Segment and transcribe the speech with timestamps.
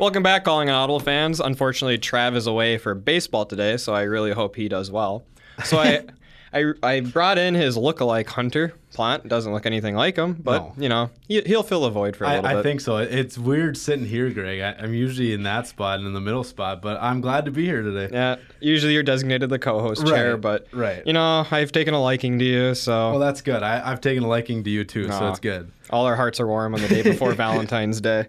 [0.00, 1.40] Welcome back, Calling an Audible fans.
[1.40, 5.24] Unfortunately, Trav is away for baseball today, so I really hope he does well.
[5.62, 6.04] So I,
[6.54, 9.28] I, I brought in his look-alike Hunter Plant.
[9.28, 10.72] Doesn't look anything like him, but No.
[10.82, 12.58] you know he, he'll fill a void for a little I bit.
[12.60, 12.96] I think so.
[12.96, 14.60] It's weird sitting here, Greg.
[14.62, 17.50] I, I'm usually in that spot and in the middle spot, but I'm glad to
[17.50, 18.08] be here today.
[18.10, 21.06] Yeah, usually you're designated the co-host chair, Right, but right.
[21.06, 23.62] you know I've taken a liking to you, so Well, that's good.
[23.62, 25.30] I, I've taken a liking to you too, so Aw.
[25.30, 25.70] it's good.
[25.90, 28.26] all our hearts are warm on the day before Valentine's Day.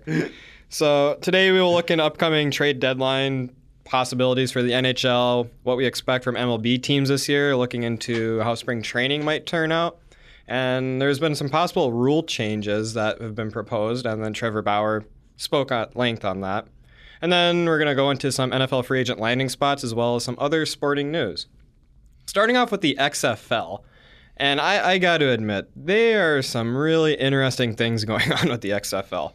[0.74, 3.54] So today we will look into upcoming trade deadline
[3.84, 8.56] possibilities for the NHL, what we expect from MLB teams this year, looking into how
[8.56, 10.00] spring training might turn out.
[10.48, 15.04] And there's been some possible rule changes that have been proposed, and then Trevor Bauer
[15.36, 16.68] spoke at length on that.
[17.22, 20.16] And then we're going to go into some NFL free agent landing spots as well
[20.16, 21.48] as some other sporting news.
[22.28, 23.84] Starting off with the XFL,
[24.38, 28.62] and I, I got to admit, there are some really interesting things going on with
[28.62, 29.34] the XFL.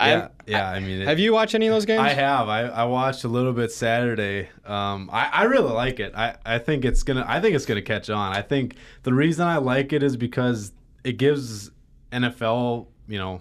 [0.00, 0.68] Yeah, I'm- yeah.
[0.70, 2.00] I mean, it, have you watched any of those games?
[2.00, 2.48] I have.
[2.48, 4.48] I, I watched a little bit Saturday.
[4.64, 6.14] Um, I, I really like it.
[6.14, 7.24] I, I think it's gonna.
[7.28, 8.34] I think it's gonna catch on.
[8.34, 10.72] I think the reason I like it is because
[11.04, 11.70] it gives
[12.12, 13.40] NFL, you know,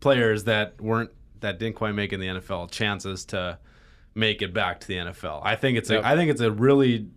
[0.00, 3.58] players that weren't that didn't quite make it in the NFL chances to
[4.14, 5.40] make it back to the NFL.
[5.44, 5.94] I think it's a.
[5.94, 6.04] Yep.
[6.04, 7.08] I think it's a really.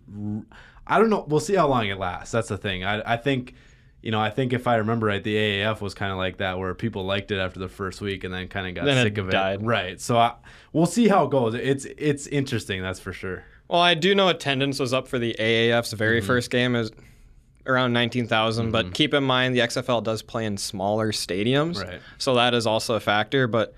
[0.86, 1.24] I don't know.
[1.28, 2.32] We'll see how long it lasts.
[2.32, 2.84] That's the thing.
[2.84, 3.54] I I think.
[4.02, 6.58] You know, I think if I remember right, the AAF was kind of like that,
[6.58, 9.02] where people liked it after the first week and then kind of got Then it
[9.04, 9.32] sick of it.
[9.32, 9.66] died.
[9.66, 10.00] Right.
[10.00, 10.34] So I,
[10.72, 11.54] we'll see how it goes.
[11.54, 13.44] It's it's interesting, that's for sure.
[13.68, 16.26] Well, I do know attendance was up for the AAF's very Mm-hmm.
[16.26, 16.92] first game is
[17.66, 21.82] around 19,000, but keep in mind the XFL does play in smaller stadiums.
[21.82, 22.00] Right.
[22.18, 23.74] So that is also a factor, but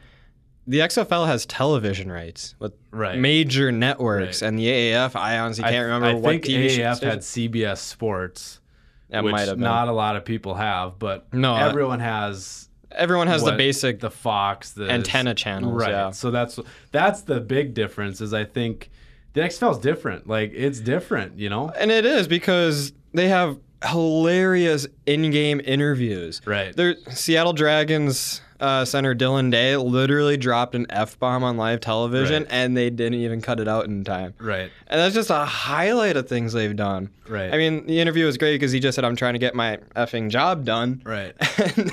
[0.67, 3.19] the XFL has television rights with Right.
[3.19, 4.49] major networks Right.
[4.49, 8.61] and the AAF I honestly can't remember I what think TV AAF had CBS Sports,
[9.11, 9.61] that which might have been.
[9.64, 14.10] not a lot of people have, but No, everyone has Everyone has the basic the
[14.10, 15.91] Fox, the antenna channels, Right.
[15.91, 16.10] yeah.
[16.10, 16.59] So that's
[16.91, 18.21] that's the big difference.
[18.21, 18.91] Is I think
[19.34, 20.27] the XFL is different.
[20.27, 21.69] Like it's different, you know.
[21.71, 26.41] And it is because they have hilarious in-game interviews.
[26.44, 26.75] Right.
[26.75, 32.53] Their Seattle Dragons uh, center Dillon Day literally dropped an f-bomb on live television, Right.
[32.53, 34.35] and they didn't even cut it out in time.
[34.39, 34.71] Right.
[34.89, 37.11] And that's just a highlight of things they've done.
[37.29, 37.53] Right.
[37.53, 39.79] I mean, the interview was great because he just said, "I'm trying to get my
[39.97, 41.35] effing job done." Right.
[41.77, 41.93] and,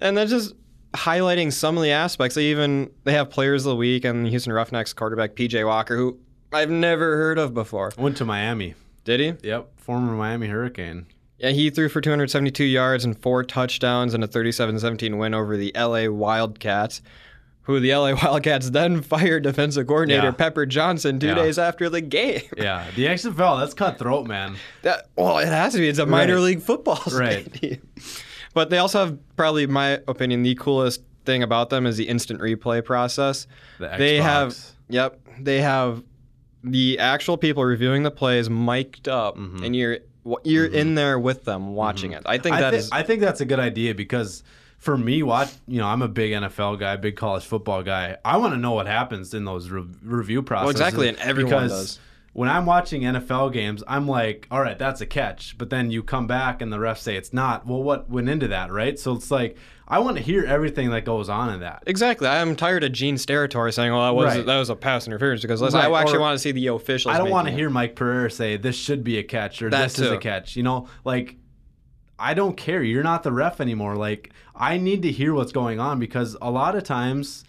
[0.00, 0.54] and that's just
[0.94, 2.34] highlighting some of the aspects.
[2.36, 6.18] They even they have players of the week and Houston Roughnecks quarterback PJ Walker, who
[6.52, 7.92] I've never heard of before.
[7.98, 8.74] Went to Miami.
[9.04, 9.34] Did he?
[9.48, 9.68] Yep.
[9.76, 11.06] Former Miami Hurricane.
[11.38, 15.70] Yeah, he threw for 272 yards and four touchdowns in a 37-17 win over the
[15.76, 17.02] LA Wildcats,
[17.62, 20.30] who the LA Wildcats then fired defensive coordinator Yeah.
[20.30, 21.34] Pepper Johnson two Yeah.
[21.34, 22.42] days after the game.
[22.56, 22.86] Yeah.
[22.96, 23.60] The XFL.
[23.60, 24.56] That's cutthroat, man.
[24.82, 25.88] That, well, it has to be.
[25.88, 26.42] It's a minor Right.
[26.42, 27.80] league football Right.
[28.54, 32.40] But they also have probably, my opinion, the coolest thing about them is the instant
[32.40, 33.46] replay process.
[33.78, 34.56] The They have,
[34.88, 36.02] yep, they have
[36.64, 39.64] the actual people reviewing the plays mic'd up, Mm-hmm.
[39.64, 39.98] and you're
[40.44, 40.74] you're mm-hmm.
[40.74, 42.20] in there with them watching mm-hmm.
[42.20, 42.26] it.
[42.26, 44.42] I think I that thi- is I think that's a good idea because
[44.78, 48.16] for me, watch you know I'm a big NFL guy, big college football guy.
[48.24, 50.80] I want to know what happens in those re- review processes.
[50.80, 51.98] exactly, and everyone because does.
[52.32, 55.56] When I'm watching NFL games, I'm like, all right, that's a catch.
[55.56, 57.66] But then you come back and the refs say it's not.
[57.66, 58.98] Well, what went into that, right?
[58.98, 59.56] So it's like
[59.88, 61.84] I want to hear everything that goes on in that.
[61.86, 62.26] Exactly.
[62.26, 64.44] I'm tired of Gene Steratore saying, "Well, that was Right.
[64.46, 66.66] that was a pass interference." Because listen, Right, I actually or- want to see the
[66.68, 67.14] officials.
[67.14, 67.56] I don't want to it.
[67.56, 70.56] hear Mike Pereira say this should be a catch or That this is a catch.
[70.56, 71.36] You know, like
[72.18, 72.82] I don't care.
[72.82, 73.94] You're not the ref anymore.
[73.94, 77.44] Like I need to hear what's going on because a lot of times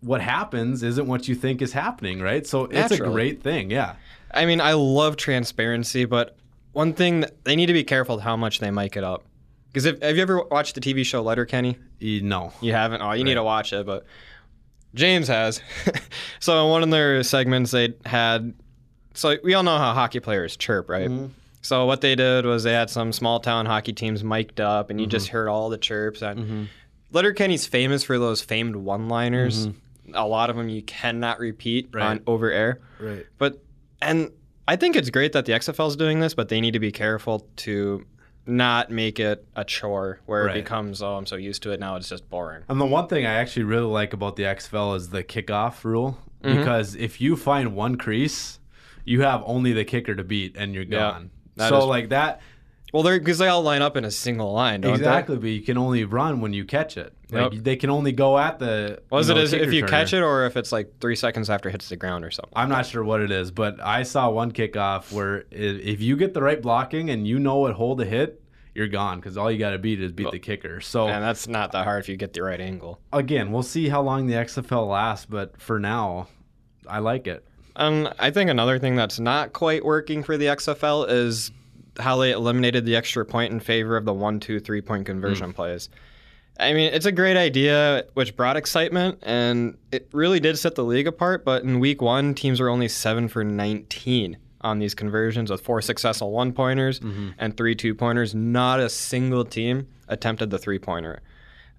[0.00, 2.46] what happens isn't what you think is happening, right?
[2.46, 3.70] So it's a great thing.
[3.70, 3.94] Yeah.
[4.34, 6.36] I mean, I love transparency, but
[6.72, 9.24] one thing they need to be careful how much they mic it up.
[9.72, 11.78] Because if have you ever watched the TV show Letterkenny?
[11.98, 12.52] You know.
[12.60, 13.00] You haven't.
[13.00, 13.86] Oh, you need to watch it.
[13.86, 14.04] But
[14.94, 15.62] James has.
[16.40, 18.54] so in one of their segments, they had.
[19.14, 21.08] So we all know how hockey players chirp, right?
[21.08, 21.26] Mm-hmm.
[21.62, 25.00] So what they did was they had some small town hockey teams mic'd up, and
[25.00, 25.36] you just mm-hmm.
[25.36, 26.20] heard all the chirps.
[26.20, 26.64] And mm-hmm.
[27.12, 29.68] Letterkenny's famous for those famed one-liners.
[30.14, 32.04] A lot of them you cannot repeat Right.
[32.04, 32.80] on over air.
[32.98, 33.26] Right.
[33.38, 33.62] But
[34.00, 34.32] and
[34.66, 36.90] I think it's great that the XFL is doing this, but they need to be
[36.90, 38.04] careful to
[38.46, 40.56] not make it a chore where Right.
[40.56, 42.62] it becomes oh I'm so used to it now it's just boring.
[42.68, 46.18] And the one thing I actually really like about the XFL is the kickoff rule
[46.42, 46.58] Mm-hmm.
[46.58, 48.58] because if you find one crease,
[49.04, 51.30] you have only the kicker to beat and you're gone.
[51.56, 52.40] so is- like that
[52.92, 55.62] Well, they're because they all line up in a single line, don't exactly, but you
[55.62, 57.14] can only run when you catch it.
[57.30, 57.62] Like Yep.
[57.64, 58.98] they can only go at the.
[59.00, 59.16] they?
[59.16, 59.88] Was you it know, as if you returner.
[59.88, 62.52] catch it or if it's like three seconds after it hits the ground or something?
[62.54, 66.34] I'm not sure what it is, but I saw one kickoff where if you get
[66.34, 68.42] the right blocking and you know what hole to hit,
[68.74, 70.80] you're gone because all you got to beat is beat the kicker.
[70.82, 73.00] So And that's not that hard if you get the right angle.
[73.12, 76.28] again, we'll see how long the XFL lasts, but for now,
[76.86, 77.44] I like it.
[77.76, 81.50] Um, I think another thing that's not quite working for the XFL is
[81.98, 85.52] how they eliminated the extra point in favor of the one, two, three point conversion
[85.52, 85.88] plays.
[86.60, 90.84] I mean, it's a great idea, which brought excitement, and it really did set the
[90.84, 91.44] league apart.
[91.44, 95.80] But in week one, teams were only seven for 19 on these conversions with four
[95.82, 97.00] successful one pointers
[97.38, 98.34] and three two pointers.
[98.34, 101.20] Not a single team attempted the three pointer.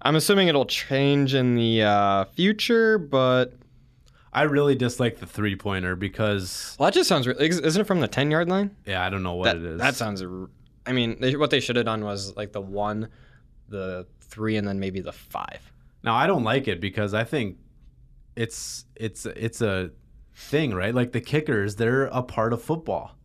[0.02, 3.54] I'm assuming it'll change in the uh, future, but
[4.34, 7.26] I really dislike the three pointer because well, that just sounds.
[7.26, 8.74] Isn't it from the 10 yard line?
[8.84, 9.78] yeah, I don't know what that, it is.
[9.80, 10.22] That sounds.
[10.86, 13.08] I mean, they, what they should have done was like the one,
[13.68, 15.72] the three, and then maybe the five.
[16.02, 17.56] Now I don't like it because I think
[18.36, 19.90] it's it's it's a
[20.34, 20.94] thing, right?
[20.94, 23.16] Like the kickers, they're a part of football.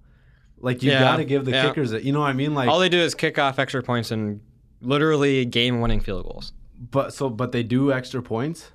[0.59, 1.67] Like you Yeah, got to give the yeah.
[1.67, 2.53] kickers, a, you know what I mean?
[2.53, 4.41] Like, All they do is kick off extra points and
[4.81, 6.53] literally game-winning field goals.
[6.77, 8.71] but so but they do extra points,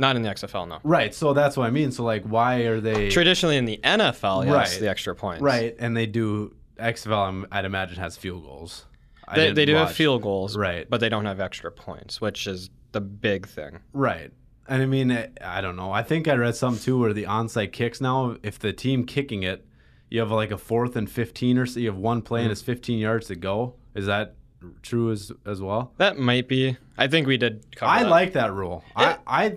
[0.00, 0.78] Not in the XFL, no.
[0.82, 1.14] right?
[1.14, 1.92] So that's what I mean.
[1.92, 4.80] So like, why are they Traditionally in the NFL, yes, Right.
[4.80, 5.42] the extra points.
[5.42, 5.76] right?
[5.78, 7.22] And they do XFL.
[7.26, 8.86] I'm- I'd imagine has field goals.
[9.28, 10.88] I They, they do have field goals, Right.
[10.88, 13.80] But they don't have extra points, which is the big thing.
[13.92, 14.32] Right.
[14.66, 15.92] And I mean, I- I don't know.
[15.92, 19.42] I think I read something too where the onside kicks now, if the team kicking
[19.42, 19.66] it,
[20.08, 22.52] you have like a fourth and 15 or so, you have one play and mm-hmm.
[22.52, 23.74] it's 15 yards to go.
[23.94, 24.34] Is that
[24.82, 25.92] true as, as well?
[25.98, 26.78] That might be.
[26.96, 27.66] I think we did.
[27.76, 28.08] Cover I that.
[28.08, 28.82] like that rule.
[28.96, 29.56] I, I,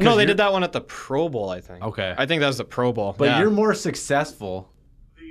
[0.00, 1.50] because no, they did that one at the Pro Bowl.
[1.50, 1.82] I think.
[1.84, 2.14] Okay.
[2.16, 3.14] I think that was the Pro Bowl.
[3.16, 3.40] But yeah.
[3.40, 4.72] you're more successful.
[5.16, 5.22] The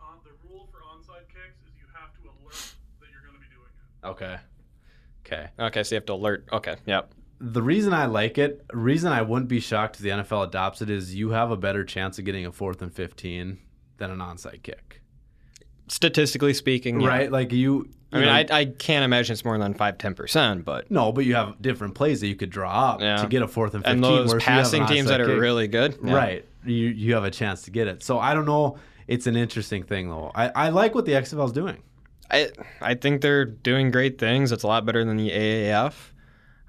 [0.00, 3.40] uh, the rule for onside kicks is you have to alert that you're going to
[3.40, 4.06] be doing it.
[4.06, 4.38] Okay.
[5.26, 5.48] Okay.
[5.58, 5.82] okay.
[5.82, 6.48] So you have to alert.
[6.52, 6.76] Okay.
[6.86, 7.14] Yep.
[7.40, 10.90] The reason I like it, reason I wouldn't be shocked if the NFL adopts it
[10.90, 13.58] is you have a better chance of getting a fourth and 15
[13.98, 15.02] than an onside kick.
[15.86, 17.08] Statistically speaking, yeah.
[17.08, 17.30] Right?
[17.30, 17.90] Like you.
[18.12, 21.12] I mean, know, I, I can't imagine it's more than five, ten percent, but No,
[21.12, 23.16] but you have different plays that you could draw up Yeah.
[23.16, 23.96] to get a fourth and fifteen.
[23.96, 26.14] and those where if an passing teams that are kick- really good, yeah.
[26.14, 28.02] right, you you have a chance to get it.
[28.02, 28.78] So I don't know.
[29.06, 30.30] It's an interesting thing though.
[30.34, 31.82] I, I like what the XFL is doing.
[32.30, 32.50] I
[32.80, 34.52] I think they're doing great things.
[34.52, 35.92] It's a lot better than the AAF.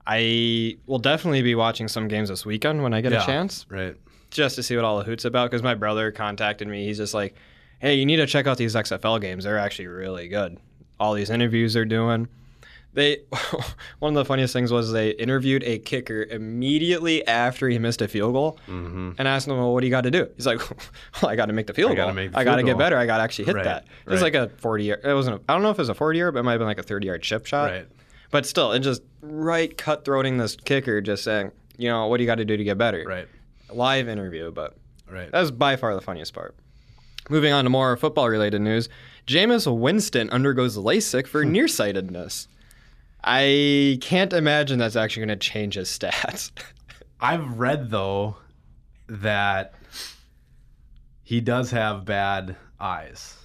[0.07, 3.23] I will definitely be watching some games this weekend when I get Yeah.
[3.23, 3.95] a chance, Right.
[4.31, 5.49] just to see what all the hoots about.
[5.51, 6.85] Because my brother contacted me.
[6.85, 7.35] He's just like,
[7.79, 9.43] "Hey, you need to check out these XFL games.
[9.43, 10.57] They're actually really good.
[10.99, 12.27] All these interviews they're doing."
[12.91, 13.19] They
[13.99, 18.07] one of the funniest things was they interviewed a kicker immediately after he missed a
[18.07, 19.11] field goal Mm-hmm.
[19.19, 20.59] and asked him, "Well, what do you got to do?" He's like,
[21.21, 22.15] "Well, I got to make the field I gotta goal.
[22.15, 22.97] make I got to get better.
[22.97, 24.33] I got to actually hit Right, that." It was right.
[24.33, 24.99] like a forty year.
[25.03, 25.37] It wasn't.
[25.37, 26.67] A, I don't know if it was a forty year, but it might have been
[26.67, 27.69] like a thirty yard chip shot.
[27.71, 27.87] Right.
[28.31, 32.27] But still, it just right cutthroating this kicker, just saying, you know, what do you
[32.27, 33.03] got to do to get better?
[33.07, 33.27] Right.
[33.71, 34.75] Live interview, but
[35.09, 35.31] Right.
[35.31, 36.55] that was by far the funniest part.
[37.29, 38.89] Moving on to more football related news,
[39.29, 41.51] Jameis Winston undergoes LASIK for Hmm.
[41.51, 42.47] nearsightedness.
[43.23, 46.51] I can't imagine that's actually going to change his stats.
[47.21, 48.37] I've read though
[49.07, 49.73] that
[51.23, 53.35] he does have bad eyes.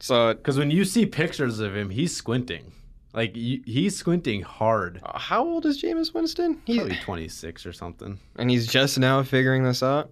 [0.00, 2.72] so, Because when you see pictures of him, he's squinting.
[3.12, 5.00] Like he's squinting hard.
[5.04, 6.60] uh, how old is Jameis Winston?
[6.64, 8.18] He's Probably 26 or something.
[8.36, 10.10] and he's just now figuring this out.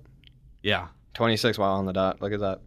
[0.62, 0.88] Yeah.
[1.14, 2.20] 26 while on the dot.
[2.22, 2.60] Look at that.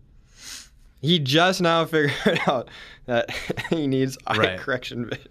[1.01, 2.69] He just now figured out
[3.05, 3.29] that
[3.69, 4.59] he needs eye Right.
[4.59, 5.27] correction vision.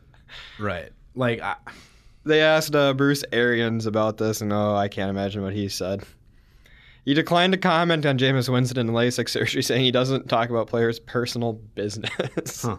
[0.59, 0.91] Right.
[1.15, 1.57] Like I,
[2.25, 6.05] They asked uh, Bruce Arians about this, and oh, I can't imagine what he said.
[7.05, 10.67] He declined to comment on Jameis Winston and LASIK surgery, saying he doesn't talk about
[10.67, 12.63] players' personal business.
[12.63, 12.77] Huh.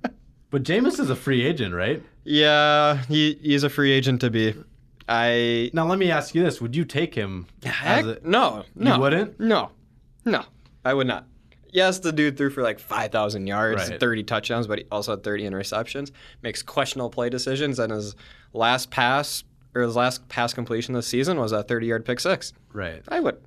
[0.50, 2.02] but Jameis is a free agent, right?
[2.24, 4.54] Yeah, he, he's a free agent to be.
[5.08, 7.46] I Now let me ask you this: Would you take him?
[7.64, 9.38] heck, as a- no, no, wouldn't?
[9.40, 9.70] No,
[10.24, 10.44] no,
[10.84, 11.26] I would not.
[11.72, 14.00] Yes, the dude threw for like five thousand yards, Right.
[14.00, 16.10] thirty touchdowns, but he also had thirty interceptions.
[16.42, 18.14] Makes questionable play decisions, and his
[18.52, 22.52] last pass or his last pass completion this season was a thirty-yard pick six.
[22.72, 23.02] Right.
[23.08, 23.38] I would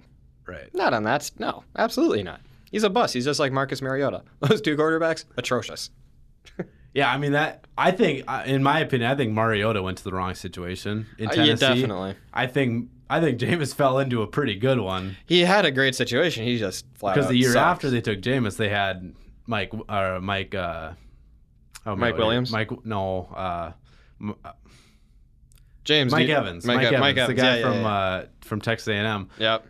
[0.46, 0.74] Right.
[0.74, 1.32] not on that.
[1.40, 2.40] No, absolutely not.
[2.72, 3.14] He's a bust.
[3.14, 4.24] He's just like Marcus Mariota.
[4.40, 5.90] Those two quarterbacks, atrocious.
[6.96, 7.66] Yeah, I mean that.
[7.76, 11.28] I think, uh, in my opinion, I think Mariota went to the wrong situation in
[11.28, 11.66] Uh, Tennessee.
[11.66, 12.14] yeah, definitely.
[12.32, 15.96] I think I think Jameis fell into a pretty good one He had a great
[15.96, 16.44] situation.
[16.46, 17.58] He just flat because out the year sucks.
[17.76, 19.14] after they took Jameis, they had
[19.48, 20.56] Mike or Mike.
[20.56, 20.94] Uh,
[21.86, 22.52] oh, Mike Williams?
[22.52, 22.72] Mike.
[22.86, 23.30] No.
[23.36, 23.72] Uh,
[24.46, 24.52] uh,
[25.84, 26.66] James Mike you- Evans.
[26.66, 27.88] Mike, Mike, Evans, Mike the Evans, guy yeah, yeah, from yeah.
[27.88, 29.30] Uh, from Texas A&M.
[29.38, 29.68] Yep.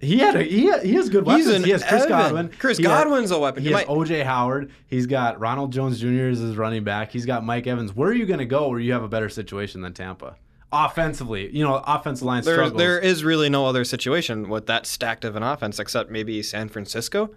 [0.00, 1.46] He had a, he he has good weapons.
[1.46, 2.08] He's an he has Chris Evan.
[2.08, 2.50] Godwin.
[2.58, 3.62] Chris He had- Godwin's a weapon.
[3.62, 4.72] He You has might- OJ Howard.
[4.88, 6.24] He's got Ronald Jones Jr.
[6.26, 7.12] as his running back.
[7.12, 7.94] He's got Mike Evans.
[7.94, 10.34] Where are you going to go where you have a better situation than Tampa?
[10.72, 12.78] Offensively, you know, offensive line There, struggles.
[12.78, 16.68] there is really no other situation with that stacked of an offense except maybe San
[16.68, 17.30] Francisco.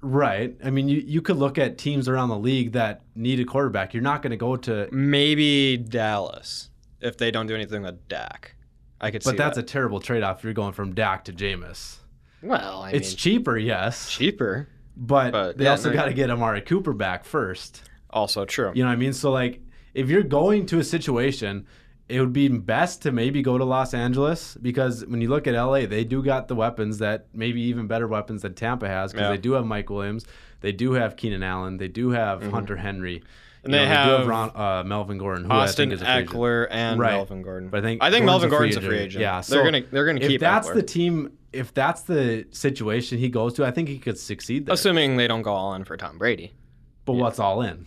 [0.00, 0.56] Right.
[0.64, 3.92] I mean, you, you could look at teams around the league that need a quarterback.
[3.92, 6.70] You're not going to go to, Maybe Dallas
[7.00, 8.54] if they don't do anything with Dak.
[9.00, 9.64] I could see but that's that.
[9.64, 11.96] a terrible trade off if you're going from Dak to Jameis.
[12.42, 14.68] well, I it's mean, cheaper, yes, cheaper.
[14.96, 17.82] but, but, they yeah, also no, got to get Amari Cooper back first.
[18.10, 18.72] Also true.
[18.74, 19.12] You know what I mean?
[19.12, 19.60] So, like,
[19.94, 21.66] if you're going to a situation,
[22.10, 25.54] it would be best to maybe go to Los Angeles because when you look at
[25.54, 29.24] LA, they do got the weapons that maybe even better weapons than Tampa has because
[29.24, 29.30] Yeah.
[29.30, 30.24] they do have Mike Williams,
[30.60, 33.26] they do have Keenan Allen, they do have Hunter Henry, Mm-hmm.
[33.62, 35.92] And you they know, do have have Ron, uh, Melvin Gordon, who Austin I think
[35.92, 36.30] is a free agent.
[36.30, 37.12] Ekeler and Right.
[37.12, 37.68] Melvin Gordon.
[37.68, 39.20] But I think I think Gordon's Melvin a free a free agent.
[39.20, 40.74] Yeah, they're gonna they're gonna If keep If that's Ekeler.
[40.76, 44.72] the team, if that's the situation he goes to, I think he could succeed there.
[44.72, 46.54] assuming they don't go all in for Tom Brady.
[47.04, 47.84] but what's all in?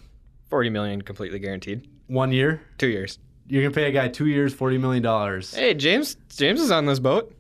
[0.48, 1.88] Forty million completely guaranteed.
[2.06, 3.18] One year, Two years.
[3.48, 5.54] You're gonna pay a guy two years, forty million dollars.
[5.54, 7.34] Hey, James James is on this boat.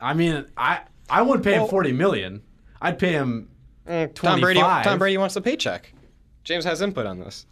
[0.00, 2.42] I mean, I I wouldn't pay him Well- forty million.
[2.80, 3.50] I'd pay him.
[3.86, 4.84] Mm, Tom Brady 25.
[4.84, 5.92] Tom Brady wants the paycheck.
[6.44, 7.46] James has input on this.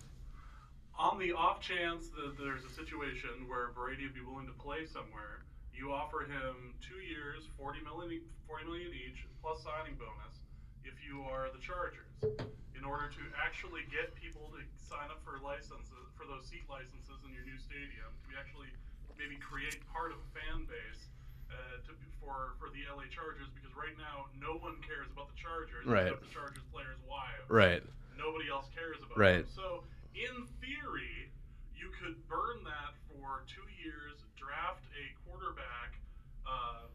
[0.98, 4.86] On the off chance that there's a situation where Brady would be willing to play
[4.86, 10.40] somewhere, you offer him two years, 40 million, 40 million each, plus signing bonus,
[10.84, 12.46] if you are the Chargers,
[12.76, 17.16] in order to actually get people to sign up for licenses, for those seat licenses
[17.25, 18.68] in your new stadium, to actually
[19.16, 21.09] maybe create part of a fan base
[21.49, 25.38] uh, to, for for the LA Chargers, because right now no one cares about the
[25.40, 26.12] Chargers Right.
[26.12, 27.80] except the Chargers players' wives Right.
[28.21, 29.45] nobody else cares about Right.
[29.49, 29.56] them.
[29.56, 31.33] So, in theory,
[31.73, 35.97] you could burn that for two years, draft a quarterback
[36.45, 36.88] uh,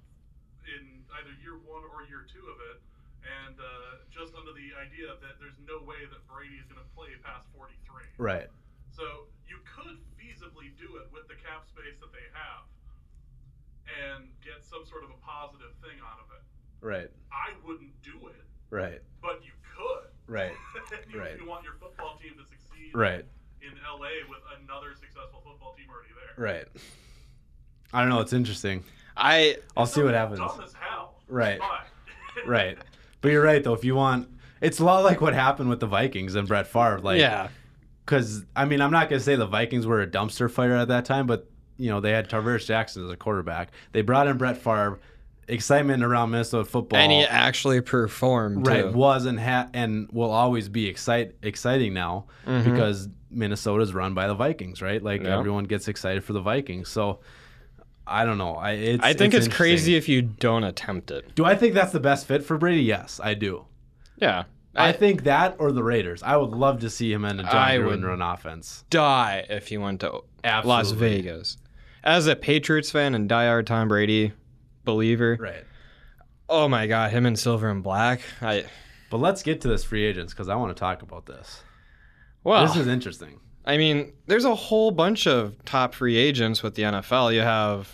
[0.77, 2.81] in either year one or year two of it,
[3.21, 6.89] and uh, just under the idea that there's no way that Brady is going to
[6.97, 7.77] play past 43.
[8.17, 8.47] Right.
[8.91, 12.63] So, you could feasibly do it with the cap space that they have
[13.87, 16.43] and get some sort of a positive thing out of it.
[16.83, 17.09] Right.
[17.31, 19.01] I wouldn't do it, Right.
[19.21, 20.07] but you could.
[20.27, 20.55] Right.
[21.11, 21.37] you, Right.
[21.37, 23.25] you want your football team to succeed Right.
[23.61, 26.33] in LA with another successful football team already there.
[26.37, 26.67] Right.
[27.93, 28.21] I don't know.
[28.21, 28.83] It's interesting.
[29.17, 30.39] I I'll see what happens.
[30.39, 31.19] Dumb as hell.
[31.27, 31.59] Right.
[32.45, 32.77] Right.
[33.21, 33.73] But you're right though.
[33.73, 34.27] If you want,
[34.61, 36.99] it's a lot like what happened with the Vikings and Brett Favre.
[36.99, 37.49] Like, yeah.
[38.05, 41.05] Because I mean, I'm not gonna say the Vikings were a dumpster fire at that
[41.05, 43.69] time, but you know they had Tarvaris Jackson as a quarterback.
[43.91, 44.99] They brought in Brett Favre.
[45.47, 46.97] Excitement around Minnesota football.
[46.99, 48.91] And he actually performed right too.
[48.93, 52.63] was and ha- and will always be excite- exciting now Mhm.
[52.63, 55.03] because Minnesota's run by the Vikings, right?
[55.03, 55.37] Like Yeah.
[55.37, 56.87] everyone gets excited for the Vikings.
[56.87, 57.19] So
[58.07, 58.55] I don't know.
[58.55, 59.51] I it's, I think it's, interesting.
[59.51, 61.33] crazy if you don't attempt it.
[61.35, 62.81] Do I think that's the best fit for Brady?
[62.81, 63.65] Yes, I do.
[64.17, 64.43] Yeah.
[64.75, 66.23] I, think that or the Raiders.
[66.23, 68.85] I would love to see him in a John I Gruden run offense.
[68.89, 71.57] die if he went to Las Vegas.
[72.03, 74.31] As a Patriots fan and diehard Tom Brady
[74.85, 75.65] believer, Right.
[76.49, 78.21] oh my god, him in silver and black.
[78.41, 78.63] I
[79.09, 81.63] But let's get to this free agents because I want to talk about this.
[82.43, 83.39] well, this is interesting.
[83.65, 87.33] I mean, there's a whole bunch of top free agents with the NFL.
[87.33, 87.89] You have,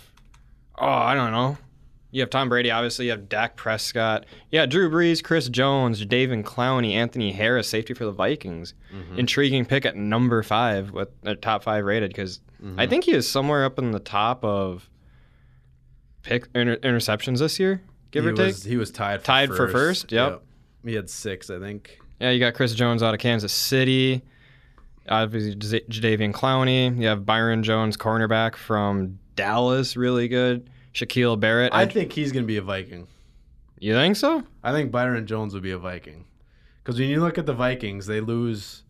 [0.78, 1.58] oh, I don't know.
[2.10, 3.04] You have Tom Brady, obviously.
[3.06, 4.24] You have Dak Prescott.
[4.50, 8.72] Yeah, Drew Brees, Chris Jones, David Clowney, Anthony Harris, safety for the Vikings.
[8.94, 9.18] Mm-hmm.
[9.18, 12.40] Intriguing pick at number five with a top five rated because
[12.78, 14.88] I think he is somewhere up in the top of
[16.22, 18.46] pick inter- interceptions this year, give he or take.
[18.46, 19.72] was, He was tied for Tied for first.
[19.72, 20.42] first, yep.
[20.84, 21.98] He had six, I think.
[22.20, 24.22] Yeah, you got Chris Jones out of Kansas City.
[25.08, 27.00] Obviously, Jadeveon Clowney.
[27.00, 30.70] You have Byron Jones, cornerback from Dallas, really good.
[30.94, 31.72] Shaquille Barrett.
[31.72, 33.06] I I, think he's going to be a Viking.
[33.78, 34.42] you think so?
[34.62, 36.24] I think Byron Jones would be a Viking.
[36.82, 38.82] Because when you look at the Vikings, they lose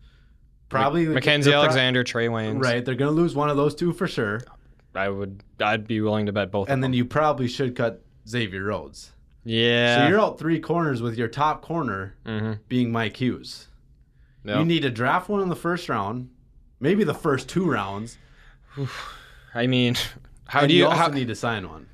[0.69, 2.59] probably Mackensie they're pro- Alexander, Trae Wayne.
[2.59, 4.41] Right, they're going to lose one of those two for sure.
[4.95, 5.43] I would.
[5.59, 6.69] I'd be willing to bet both.
[6.69, 6.97] And then them.
[6.97, 9.11] you probably should cut Xavier Rhodes.
[9.43, 9.97] Yeah.
[9.97, 13.67] So you're out three corners with your top corner hmm being Mike Hughes.
[14.45, 16.29] You need to draft one in the first round,
[16.79, 18.17] maybe the first two rounds.
[19.53, 19.95] I mean,
[20.47, 20.85] how and do you?
[20.85, 21.87] also how, need to sign one?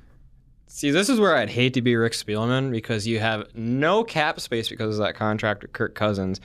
[0.66, 4.40] See, this is where I'd hate to be Rick Spielman because you have no cap
[4.40, 6.40] space because of that contract with Kirk Cousins.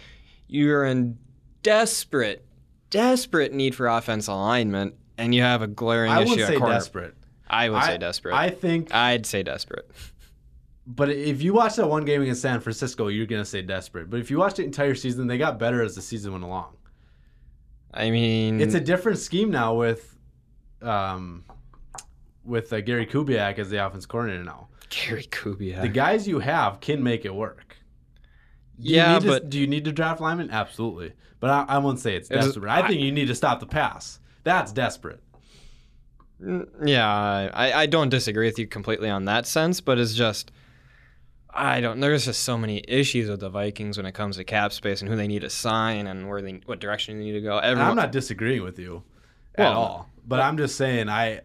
[0.47, 1.17] You're in
[1.63, 2.45] desperate,
[2.89, 6.57] desperate need for offense alignment, and you have a glaring I issue wouldn't at say
[6.57, 6.73] corner.
[6.73, 7.15] desperate.
[7.49, 8.33] I would say desperate.
[8.33, 9.89] I think, I'd say desperate.
[10.87, 14.09] But if you watch that one game against San Francisco, you're gonna say desperate.
[14.09, 16.75] But if you watch the entire season, they got better as the season went along.
[17.93, 20.15] I mean, It's a different scheme now with,
[20.81, 21.43] um,
[22.45, 24.69] with uh, Gary Kubiak as the offense coordinator now.
[24.89, 25.81] Gary Kubiak.
[25.81, 27.75] The guys you have can make it work.
[28.79, 30.49] Do yeah, to- but do you need to draft linemen?
[30.51, 32.69] Absolutely, but I, I won't say it's It's- desperate.
[32.71, 34.19] I think you need to stop the pass.
[34.43, 35.21] That's desperate.
[36.41, 37.07] Mm, Yeah,
[37.53, 40.51] I, I don't disagree with you completely on that sense, but it's just
[41.53, 41.99] I don't.
[41.99, 45.09] There's just so many issues with the Vikings when it comes to cap space and
[45.09, 47.57] who they need to sign and where they, what direction they need to go.
[47.57, 49.03] Everyone, I'm not disagreeing with you
[49.55, 51.41] at Well, all, but I'm just saying I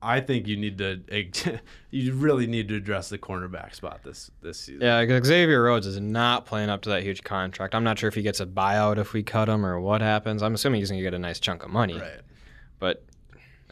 [0.00, 4.58] I think you need to you really need to address the cornerback spot this this
[4.60, 4.82] season.
[4.82, 7.74] Yeah, Xavier Rhodes is not playing up to that huge contract.
[7.74, 10.42] I'm not sure if he gets a buyout if we cut him or what happens.
[10.42, 11.98] I'm assuming he's going to get a nice chunk of money.
[11.98, 12.20] Right.
[12.78, 13.04] But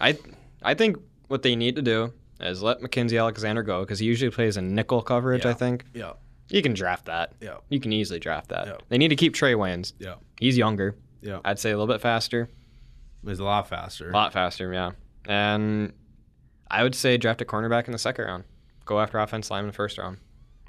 [0.01, 0.19] I
[0.63, 0.97] I think
[1.29, 4.63] what they need to do is let Mackensie Alexander go because he usually plays a
[4.63, 5.85] nickel coverage, I think.
[5.95, 6.13] Yeah.
[6.49, 7.33] You can draft that.
[7.41, 7.57] Yeah.
[7.69, 8.67] You can easily draft that.
[8.67, 8.77] Yeah.
[8.89, 9.95] They need to keep Trae Waynes.
[9.99, 10.15] Yeah.
[10.39, 10.97] He's younger.
[11.21, 11.41] Yeah.
[11.45, 12.49] I'd say a little bit faster.
[13.27, 14.11] He's a lot faster.
[14.11, 14.93] A lot faster, yeah.
[15.27, 15.93] And
[16.71, 18.45] I would say draft a cornerback in the second round.
[18.85, 20.19] Go after offense line in the first round.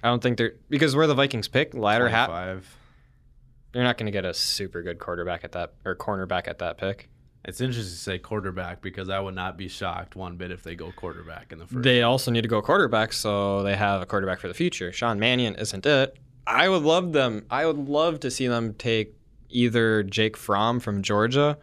[0.01, 2.75] I don't think they're because where the Vikings pick ladder 25.
[3.73, 6.77] they're not going to get a super good quarterback at that or cornerback at that
[6.77, 7.09] pick.
[7.47, 10.75] It's interesting to say quarterback because I would not be shocked one bit if they
[10.75, 11.81] go quarterback in the first.
[11.81, 14.91] They also need to go quarterback, so they have a quarterback for the future.
[14.91, 16.17] Sean Mannion isn't it.
[16.45, 17.45] I would love them.
[17.49, 19.15] I would love to see them take
[19.49, 21.57] either Jake Fromm from Georgia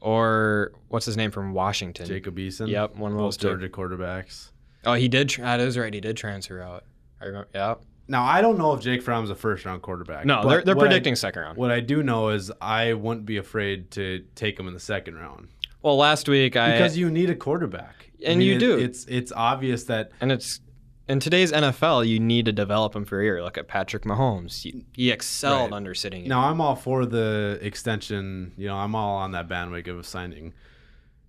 [0.00, 2.06] or what's his name from Washington.
[2.06, 2.68] Jacob Eason.
[2.68, 3.36] Yep, one of those.
[3.36, 4.50] Georgia quarterbacks.
[4.84, 5.30] Oh, he did.
[5.30, 5.92] That is right.
[5.94, 6.84] He did transfer out.
[7.20, 7.48] I remember.
[7.54, 7.74] Yeah.
[8.08, 10.24] Now I don't know if Jake Fromm's a first round quarterback.
[10.24, 11.56] No, they're, they're what I- predicting second round.
[11.58, 15.16] what I do know is I wouldn't be afraid to take him in the second
[15.16, 15.48] round
[15.82, 18.78] Well, last week I because you need a quarterback, I And you it- do.
[18.78, 20.60] It's it's obvious that and it's
[21.08, 23.42] in today's NFL you need to develop him for a year.
[23.42, 24.60] Look at Patrick Mahomes.
[24.62, 25.76] He, he excelled Right.
[25.76, 26.28] under sitting.
[26.28, 28.52] Now I'm all for the extension.
[28.58, 30.52] You know, I'm all on that bandwagon of signing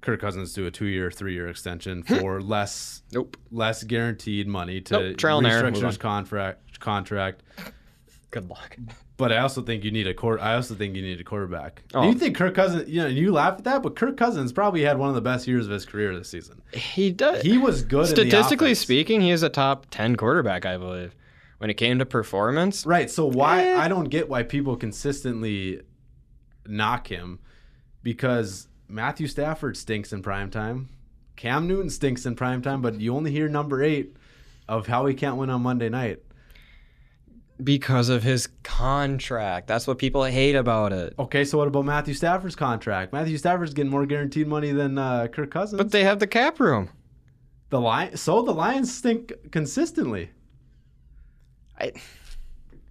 [0.01, 3.35] Kirk Cousins to a two-year, three-year extension for less Nope.
[3.51, 7.43] less guaranteed money to Nope, trial and error, restructure his contract contract.
[8.31, 8.77] Good luck.
[9.17, 10.39] But I also think you need a court.
[10.39, 11.83] I also think you need a quarterback.
[11.93, 12.03] Oh.
[12.07, 12.87] You think Kirk Cousins?
[12.87, 15.45] You know, you laugh at that, but Kirk Cousins probably had one of the best
[15.47, 16.61] years of his career this season.
[16.73, 17.41] He does.
[17.41, 18.07] He was good.
[18.07, 21.15] Statistically speaking, he is a top 10 quarterback, I believe.
[21.57, 23.11] When it came to performance, Right.
[23.11, 23.77] So why Eh.
[23.77, 25.81] I don't get why people consistently
[26.65, 27.39] knock him
[28.03, 30.89] because Matthew Stafford stinks in prime time.
[31.35, 34.15] Cam Newton stinks in prime time, but you only hear number eight
[34.67, 36.19] of how he can't win on Monday night.
[37.63, 39.67] because of his contract.
[39.67, 41.13] That's what people hate about it.
[41.19, 43.11] Okay, so what about Matthew Stafford's contract?
[43.13, 45.77] Matthew Stafford's getting more guaranteed money than uh, Kirk Cousins.
[45.77, 46.89] But they have the cap room.
[47.69, 50.31] the Lion, so the Lions stink consistently.
[51.79, 51.91] I,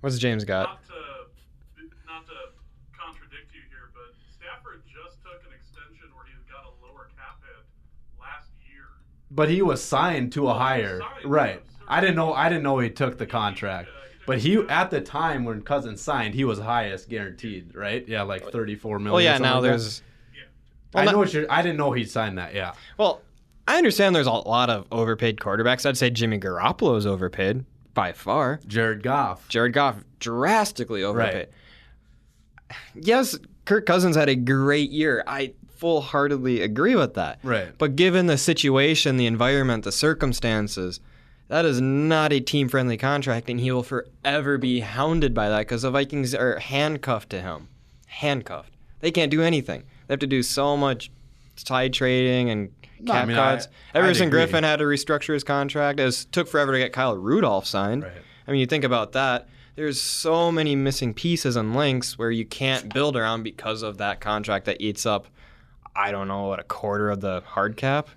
[0.00, 0.68] what's James got?
[0.68, 0.94] Not to
[2.06, 2.36] not to
[2.92, 7.40] contradict you here, but Stafford just took an extension where he's got a lower cap
[7.44, 7.64] hit
[8.20, 8.88] last year.
[9.30, 11.62] But he was signed to a higher, right?
[11.86, 12.32] I didn't know.
[12.32, 13.88] I didn't know he took the contract.
[13.88, 18.06] he took But he at the time when Cousins signed, he was highest guaranteed, right?
[18.08, 19.12] Yeah, like oh, thirty-four million.
[19.12, 19.68] Well, yeah, now like that.
[19.70, 20.02] there's.
[20.94, 21.46] I Well, know not- what you're.
[21.52, 22.54] I didn't know he signed that.
[22.54, 23.20] Yeah, Well,
[23.66, 25.84] I understand there's a lot of overpaid quarterbacks.
[25.84, 28.60] I'd say Jimmy Garoppolo's overpaid by far.
[28.66, 29.46] Jared Goff.
[29.48, 31.34] Jared Goff drastically overpaid.
[31.34, 31.48] Right.
[32.94, 35.22] Yes, Kirk Cousins had a great year.
[35.26, 37.38] I full heartedly agree with that.
[37.42, 37.68] Right.
[37.78, 41.00] But given the situation, the environment, the circumstances,
[41.48, 45.60] that is not a team friendly contract, and he will forever be hounded by that
[45.60, 47.68] because the Vikings are handcuffed to him.
[48.06, 48.72] Handcuffed.
[49.00, 49.84] They can't do anything.
[50.06, 51.10] They have to do so much
[51.56, 53.68] side trading and No, I cap mean, cuts.
[53.94, 54.30] I'd Everson.
[54.30, 56.00] Griffen had to restructure his contract.
[56.00, 58.02] It took forever to get Kyle Rudolph signed.
[58.02, 58.12] Right.
[58.46, 59.48] I mean, you think about that.
[59.76, 64.20] There's so many missing pieces and links where you can't build around because of that
[64.20, 65.28] contract that eats up,
[65.98, 68.08] I don't know, what a quarter of the hard cap.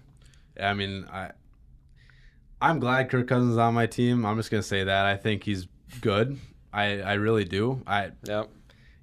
[0.62, 1.32] I mean, I.
[2.62, 4.24] I'm glad Kirk Cousins is on my team.
[4.26, 5.68] I'm just gonna say that I think he's
[6.00, 6.38] good.
[6.72, 7.82] I I really do.
[7.88, 8.50] I Yep.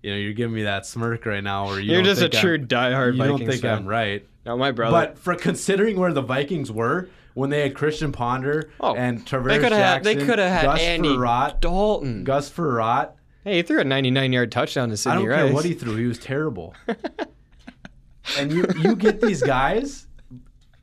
[0.02, 2.40] you know you're giving me that smirk right now where you You're just a think
[2.40, 3.78] true I'm, diehard you Vikings don't think fan.
[3.78, 4.24] I'm right.
[4.46, 4.92] No, my brother.
[4.92, 9.48] But for considering where the Vikings were when they had Christian Ponder Oh, and Tarvaris
[9.48, 10.04] they could have had.
[10.04, 12.22] They could have had Gus Andy Frerotte, Dalton.
[12.24, 13.10] Gus Frerotte.
[13.42, 15.44] hey, he threw a 99 yard touchdown to I Sidney don't Rice.
[15.46, 16.74] care what he threw; he was terrible.
[18.36, 20.06] and you you get these guys.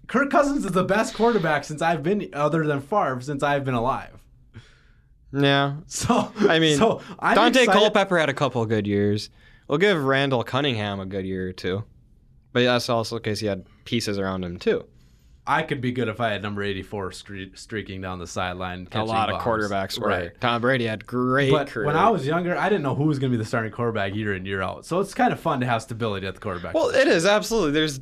[0.07, 3.73] Kirk Cousins is the best quarterback since I've been, other than Favre, since I've been
[3.73, 4.11] alive.
[5.33, 5.77] yeah.
[5.87, 9.29] So I mean, so I'm Daunte excited- Culpepper had a couple of good years.
[9.67, 11.83] We'll give Randall Cunningham a good year or two.
[12.53, 14.85] But that's also because he had pieces around him too.
[15.47, 18.87] I could be good if I had number 84 stre- streaking down the sideline.
[18.93, 19.43] A lot of bombs.
[19.69, 20.07] quarterbacks were.
[20.07, 20.31] right.
[20.41, 21.85] Tom Brady had great But career.
[21.85, 24.15] when I was younger, I didn't know who was going to be the starting quarterback
[24.15, 24.85] year in year out.
[24.85, 26.73] So it's kind of fun to have stability at the quarterback.
[26.73, 27.07] well, position.
[27.09, 27.71] it is absolutely.
[27.73, 27.99] There's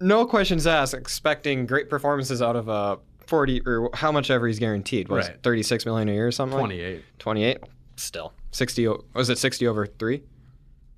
[0.00, 0.94] no questions asked.
[0.94, 5.08] Expecting great performances out of a 40 or how much ever he's guaranteed.
[5.08, 5.42] Was Right.
[5.42, 6.56] 36 million a year or something?
[6.58, 7.02] like 28.
[7.18, 7.58] 28
[7.96, 10.22] still 60 o- was it 60 over 3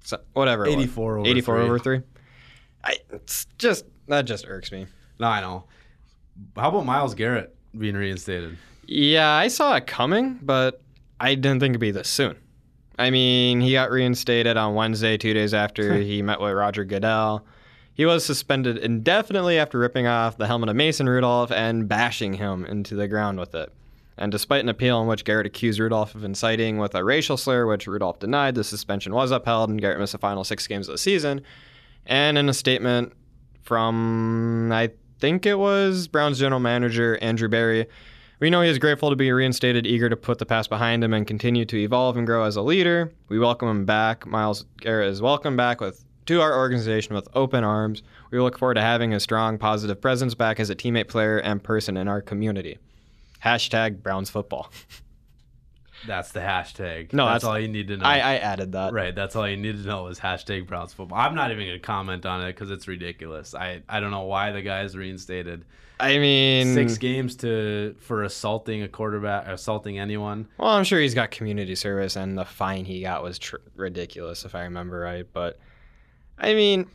[0.02, 1.64] so, whatever 84 over 84 three.
[1.64, 2.00] over 3
[2.84, 4.86] I it's just that just irks me
[5.20, 5.64] No, I know.
[6.56, 8.56] How about Myles Garrett being reinstated?
[8.88, 10.80] yeah I saw it coming but
[11.18, 12.36] I didn't think it'd be this soon.
[12.98, 17.44] I mean, he got reinstated on Wednesday, two days after he met with Roger Goodell.
[17.92, 22.64] He was suspended indefinitely after ripping off the helmet of Mason Rudolph and bashing him
[22.66, 23.72] into the ground with it.
[24.18, 27.66] And despite an appeal in which Garrett accused Rudolph of inciting with a racial slur,
[27.66, 30.92] which Rudolph denied, the suspension was upheld and Garrett missed the final six games of
[30.94, 31.42] the season.
[32.06, 33.12] And in a statement
[33.62, 37.86] from, I think it was Browns general manager Andrew Berry,
[38.38, 41.14] we know he is grateful to be reinstated, eager to put the past behind him
[41.14, 43.10] and continue to evolve and grow as a leader.
[43.28, 44.26] We welcome him back.
[44.26, 48.02] Myles Garrett is welcome back with to our organization with open arms.
[48.30, 51.62] We look forward to having a strong, positive presence back as a teammate, player, and
[51.62, 52.78] person in our community.
[53.44, 54.70] Hashtag Browns football.
[56.06, 57.12] That's the hashtag.
[57.12, 58.04] No, that's, that's- all you need to know.
[58.04, 58.92] I, I added that.
[58.92, 61.18] Right, that's all you need to know is hashtag Browns football.
[61.18, 63.54] I'm not even going to comment on it because it's ridiculous.
[63.54, 65.64] I, I don't know why the guy's reinstated.
[65.98, 70.46] I mean, Six games to for assaulting a quarterback, assaulting anyone.
[70.58, 74.44] Well, I'm sure he's got community service, and the fine he got was tr- ridiculous,
[74.44, 75.24] if I remember right.
[75.32, 75.58] But
[76.38, 76.90] I mean,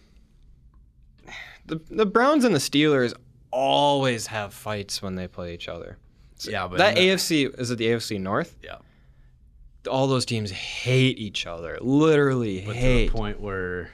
[1.65, 3.13] the the Browns and the Steelers
[3.51, 5.97] always have fights when they play each other.
[6.41, 8.55] Yeah, but that AFC is it the AFC North?
[8.63, 8.77] yeah,
[9.89, 13.89] All those teams hate each other, literally but to the point where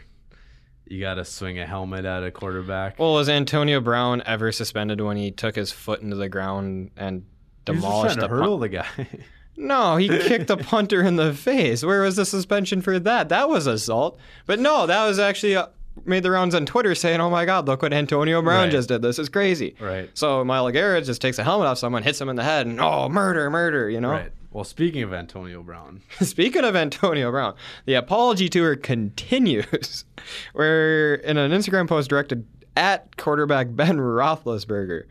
[0.86, 2.97] you got to swing a helmet at a quarterback.
[3.00, 7.26] Well, was Antonio Brown ever suspended when he took his foot into the ground and
[7.65, 8.62] He was just demolished trying a to punt?
[8.62, 9.08] the guy.
[9.60, 11.84] No, he kicked a punter in the face.
[11.84, 13.30] Where was the suspension for that?
[13.30, 14.19] That was assault.
[14.45, 15.65] But no, that was actually uh,
[16.06, 18.71] made the rounds on Twitter saying, "Oh my God, look what Antonio Brown Right.
[18.71, 19.02] just did.
[19.02, 22.30] This is crazy." right, So Myles Garrett just takes a helmet off someone, hits him
[22.30, 23.89] in the head, and oh, murder, murder.
[23.89, 24.12] You know.
[24.12, 24.32] right.
[24.52, 27.56] Well, speaking of Antonio Brown, Speaking of Antonio Brown,
[27.86, 30.06] the apology tour continues.
[30.54, 35.04] Where in an Instagram post directed at quarterback Ben Roethlisberger,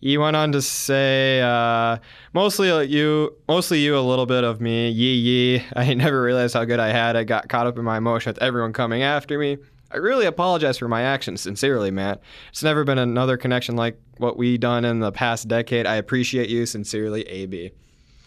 [0.00, 1.98] he went on to say, uh,
[2.32, 4.88] "Mostly you, mostly you, a little bit of me.
[4.90, 5.64] Yee yee.
[5.76, 7.16] I never realized how good I had.
[7.16, 10.88] I got caught up in my emotion everyone coming after me." I really apologize for
[10.88, 12.20] my actions, sincerely, Matt.
[12.50, 15.86] It's never been another connection like what we done in the past decade.
[15.86, 17.72] I appreciate you, sincerely, AB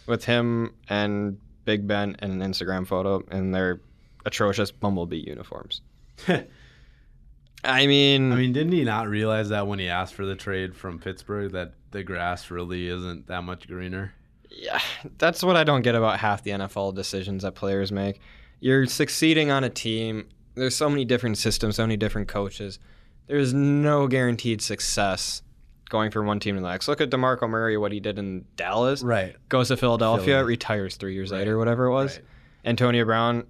[0.10, 3.80] with him and Big Ben in an Instagram photo in their
[4.26, 5.82] atrocious Bumblebee uniforms.
[7.64, 10.76] I mean, I mean, didn't he not realize that when he asked for the trade
[10.76, 14.14] from Pittsburgh that the grass really isn't that much greener?
[14.52, 14.80] yeah,
[15.18, 18.20] that's what I don't get about half the NFL decisions that players make.
[18.60, 20.28] You're succeeding on a team.
[20.56, 22.80] There's so many different systems, so many different coaches.
[23.28, 25.44] There's no guaranteed success
[25.90, 26.88] going from one team to the next.
[26.88, 29.02] Look at DeMarco Murray, what he did in Dallas.
[29.04, 29.36] Right.
[29.50, 30.44] goes to Philadelphia, Philly.
[30.48, 31.40] retires three years Right.
[31.40, 32.18] later, whatever it was.
[32.18, 32.26] Right.
[32.66, 33.46] Antonio Brown,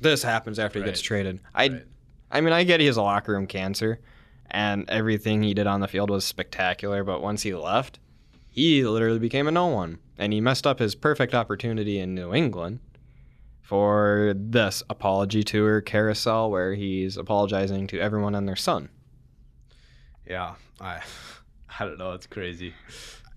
[0.00, 1.40] this happens after he gets traded.
[1.54, 1.82] I, Right.
[2.30, 4.00] I mean, I get he has a locker room cancer,
[4.50, 7.04] and everything he did on the field was spectacular.
[7.04, 7.98] But once he left,
[8.48, 12.34] he literally became a no one, and he messed up his perfect opportunity in New
[12.34, 12.80] England
[13.62, 18.88] for this apology tour carousel where he's apologizing to everyone and their son.
[20.26, 20.54] Yeah.
[20.80, 21.00] I
[21.78, 22.12] I don't know.
[22.12, 22.74] It's crazy.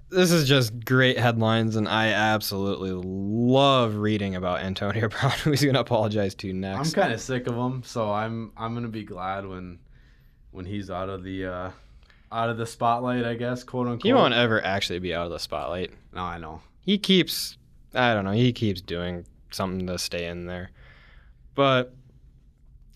[0.09, 5.63] this is just great headlines, and I absolutely love reading about Antonio Brown, who he's
[5.63, 6.87] going to apologize to next.
[6.87, 9.79] I'm kind of sick of him, so I'm I'm gonna be glad when
[10.51, 11.71] when he's out of the uh,
[12.31, 14.03] out of the spotlight, I guess, quote unquote.
[14.03, 15.91] he won't ever actually be out of the spotlight.
[16.13, 16.61] No, I know.
[16.81, 17.57] He keeps,
[17.93, 20.71] I don't know, he keeps doing something to stay in there.
[21.55, 21.93] But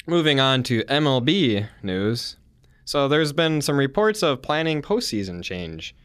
[0.07, 2.37] moving on to MLB news.
[2.85, 5.95] So there's been some reports of planning postseason change.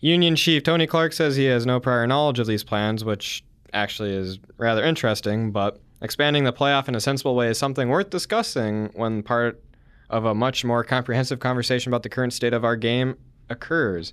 [0.00, 4.14] Union Chief Tony Clark says he has no prior knowledge of these plans, which actually
[4.14, 8.90] is rather interesting, but expanding the playoff in a sensible way is something worth discussing
[8.94, 9.62] when part
[10.10, 13.16] of a much more comprehensive conversation about the current state of our game
[13.48, 14.12] occurs.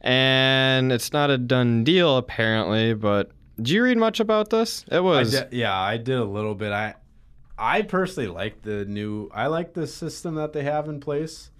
[0.00, 4.84] And it's not a done deal, apparently, but did you read much about this?
[4.90, 5.38] It I was.
[5.50, 6.72] yeah, I did a little bit.
[6.72, 6.94] I
[7.60, 9.30] I personally like the new.
[9.34, 11.50] I like the system that they have in place.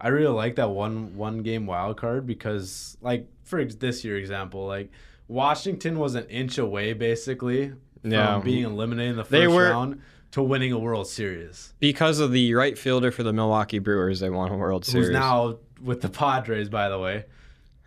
[0.00, 4.66] I really like that one one game wild card because, like, for this year example,
[4.66, 4.90] like
[5.28, 8.40] Washington was an inch away basically from Yeah.
[8.42, 10.00] being eliminated in the first were- round
[10.32, 11.74] to winning a World Series.
[11.78, 15.08] because of the right fielder for the Milwaukee Brewers, they won a World Series.
[15.08, 17.26] Who's now with the Padres, by the way.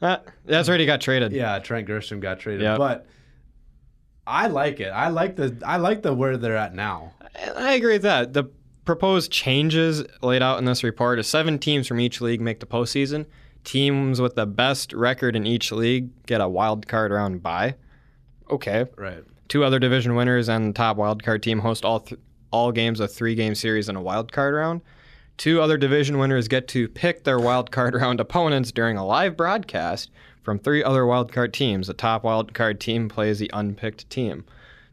[0.01, 1.31] Ah, that's already got traded.
[1.31, 2.77] Yeah, Trent Grisham got traded, Yep.
[2.77, 3.07] but
[4.27, 4.89] I like it.
[4.89, 7.13] I like the I like the where they're at now.
[7.55, 8.33] I agree with that.
[8.33, 8.45] The
[8.85, 12.65] proposed changes laid out in this report is seven teams from each league make the
[12.65, 13.25] postseason.
[13.63, 17.75] Teams with the best record in each league get a wild card round bye.
[18.49, 18.85] Okay.
[18.95, 19.23] Right.
[19.47, 22.19] Two other division winners and the top wild card team host all th-
[22.51, 24.81] all games of three game series in a wild card round.
[25.37, 29.35] Two other division winners get to pick their wild card round opponents during a live
[29.35, 30.09] broadcast
[30.45, 31.87] from three other wildcard teams.
[31.87, 34.45] The top wildcard team plays the unpicked team.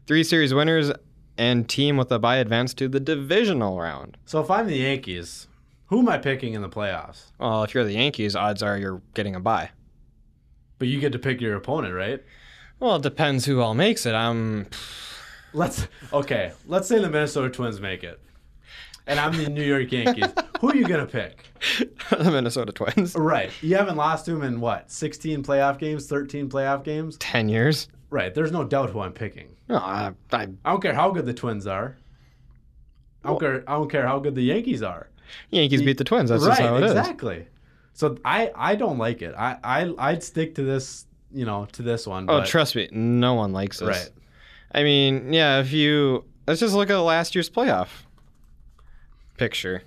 [0.07, 0.91] Three series winners
[1.37, 4.17] and team with a bye advance to the divisional round.
[4.25, 5.47] So if I'm the Yankees,
[5.85, 7.31] who am I picking in the playoffs?
[7.39, 9.69] Well, if you're the Yankees, odds are you're getting a bye.
[10.79, 12.21] But you get to pick your opponent, right?
[12.79, 14.13] Well, it depends who all makes it.
[14.13, 14.67] I'm
[15.53, 16.51] Let's okay.
[16.67, 18.19] Let's say the Minnesota Twins make it,
[19.07, 20.27] and I'm the New York Yankees.
[20.59, 21.45] who are you gonna pick?
[22.09, 23.15] the Minnesota Twins.
[23.15, 23.51] Right.
[23.61, 24.91] You haven't lost to them in what?
[24.91, 27.17] 16 playoff games, 13 playoff games.
[27.17, 27.87] Ten years.
[28.09, 28.33] Right.
[28.33, 29.55] There's no doubt who I'm picking.
[29.69, 31.97] No, I, I, I don't care how good the Twins are.
[33.23, 33.63] I don't care.
[33.67, 35.09] I don't care how good the Yankees are.
[35.49, 36.29] Yankees beat the Twins.
[36.29, 36.49] That's right.
[36.49, 36.91] just how it is.
[36.91, 37.47] exactly.
[37.93, 39.33] So I I don't like it.
[39.37, 41.05] I I I'd stick to this.
[41.35, 42.25] You know, to this one.
[42.29, 43.87] Oh, but- trust me, no one likes this.
[43.87, 44.09] Right.
[44.71, 47.89] I mean, yeah, if you let's just look at last year's playoff
[49.37, 49.83] picture.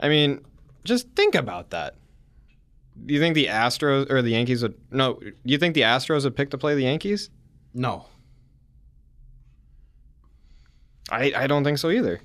[0.00, 0.44] I mean,
[0.84, 1.96] just think about that.
[3.06, 6.24] Do you think the Astros or the Yankees would no, do you think the Astros
[6.24, 7.30] would pick to play the Yankees?
[7.72, 8.06] No.
[11.10, 12.20] I I don't think so either.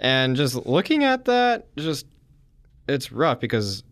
[0.00, 2.06] And just looking at that, just
[2.88, 3.84] it's rough because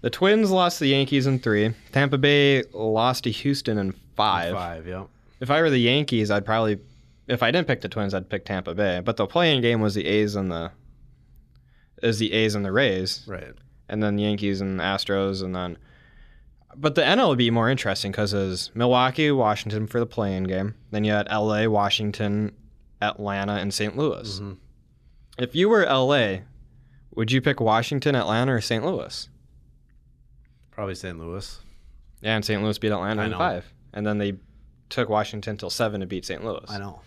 [0.00, 1.72] the Twins lost to the Yankees in 3.
[1.92, 4.52] Tampa Bay lost to Houston in 5.
[4.52, 4.86] Five.
[4.86, 5.08] Yep.
[5.40, 6.78] If I were the Yankees, I'd probably,
[7.28, 9.00] if I didn't pick the Twins, I'd pick Tampa Bay.
[9.04, 10.72] But the playing game was the A's and the,
[12.02, 13.52] is the A's and the Rays, Right.
[13.88, 15.78] and then the Yankees and the Astros, and then,
[16.76, 20.74] but the NL would be more interesting because it's Milwaukee, Washington for the playing game.
[20.90, 22.52] Then you had L.A., Washington,
[23.00, 23.96] Atlanta, and St.
[23.96, 24.40] Louis.
[24.40, 24.56] Mhm.
[25.38, 26.42] If you were L.A.,
[27.14, 28.84] would you pick Washington, Atlanta, or St.
[28.84, 29.28] Louis?
[30.72, 31.18] Probably St.
[31.18, 31.60] Louis.
[32.20, 32.60] Yeah, and St.
[32.62, 34.34] Louis beat Atlanta in five, and then they
[34.88, 36.44] took Washington till seven to beat St.
[36.44, 36.64] Louis.
[36.68, 37.00] I know.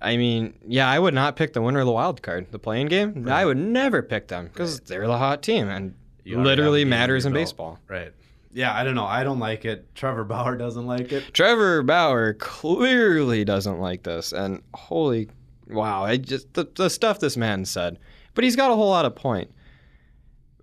[0.00, 2.86] I mean, yeah, I would not pick the winner of the wild card, the playing
[2.86, 3.26] game.
[3.28, 4.86] I would never pick them because Right.
[4.86, 7.50] they're the hot team and You literally have a game matters in under your belt.
[7.50, 7.78] baseball.
[7.88, 8.12] Right.
[8.52, 9.04] Yeah, I don't know.
[9.04, 9.94] I don't like it.
[9.94, 11.34] Trevor Bauer doesn't like it.
[11.34, 15.28] Trevor Bauer clearly doesn't like this, and holy
[15.68, 17.98] wow, I just the, the stuff this man said.
[18.34, 19.50] But he's got a whole lot of point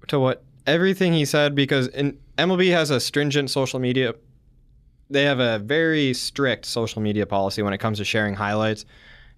[0.07, 4.15] to what everything he said because in, MLB has a stringent social media.
[5.09, 8.85] They have a very strict social media policy when it comes to sharing highlights.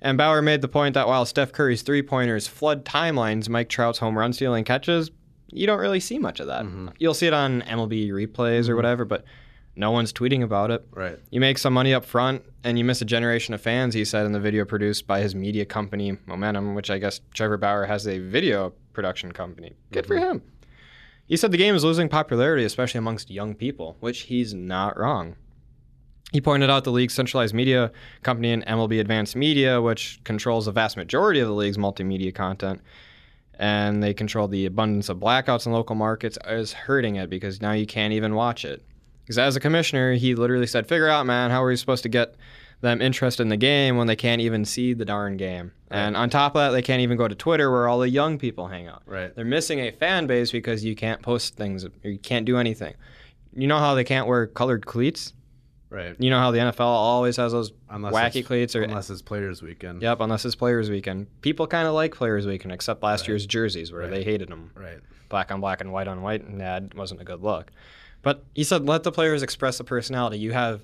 [0.02, 4.00] And Bauer made the point that while Steph Curry's three pointers flood timelines, Mike Trout's
[4.00, 5.10] home run stealing catches,
[5.52, 6.66] you don't really see much of that.
[6.66, 6.94] Mhm.
[7.00, 9.24] You'll see it on MLB replays or whatever, but
[9.76, 10.86] no one's tweeting about it.
[10.92, 11.18] Right.
[11.32, 14.26] You make some money up front and you miss a generation of fans, he said
[14.26, 18.08] in the video produced by his media company, Momentum, which I guess Trevor Bauer has
[18.08, 19.74] a video production company.
[19.92, 20.42] Good for him.
[21.28, 25.36] He said the game is losing popularity, especially amongst young people, which he's not wrong.
[26.34, 30.74] He pointed out the league's centralized media company and MLB Advanced Media, which controls the
[30.74, 32.82] vast majority of the league's multimedia content,
[33.58, 37.72] and they control the abundance of blackouts in local markets, is hurting it because now
[37.72, 38.84] you can't even watch it.
[39.24, 42.10] Because as a commissioner, he literally said, "Figure out, man, how are we supposed to
[42.10, 42.36] get
[42.82, 46.30] them interested in the game when they can't even see the darn game?" And on
[46.30, 48.88] top of that, they can't even go to Twitter where all the young people hang
[48.88, 49.02] out.
[49.06, 49.34] Right.
[49.34, 52.94] They're missing a fan base because you can't post things or you can't do anything.
[53.56, 55.34] You know how they can't wear colored cleats?
[55.90, 56.16] Right.
[56.20, 59.62] You know how the NFL always has those Unless wacky cleats or unless it's Players
[59.62, 60.02] Weekend.
[60.02, 61.28] Yep, unless it's Players Weekend.
[61.42, 63.30] People kind of like Players Weekend, except last Right.
[63.30, 64.12] year's jerseys where Right.
[64.12, 64.72] they hated them.
[64.76, 65.00] Right.
[65.30, 67.72] Black on black and white on white, and that wasn't a good look.
[68.22, 70.40] But he said, let the players express the personality.
[70.40, 70.82] You have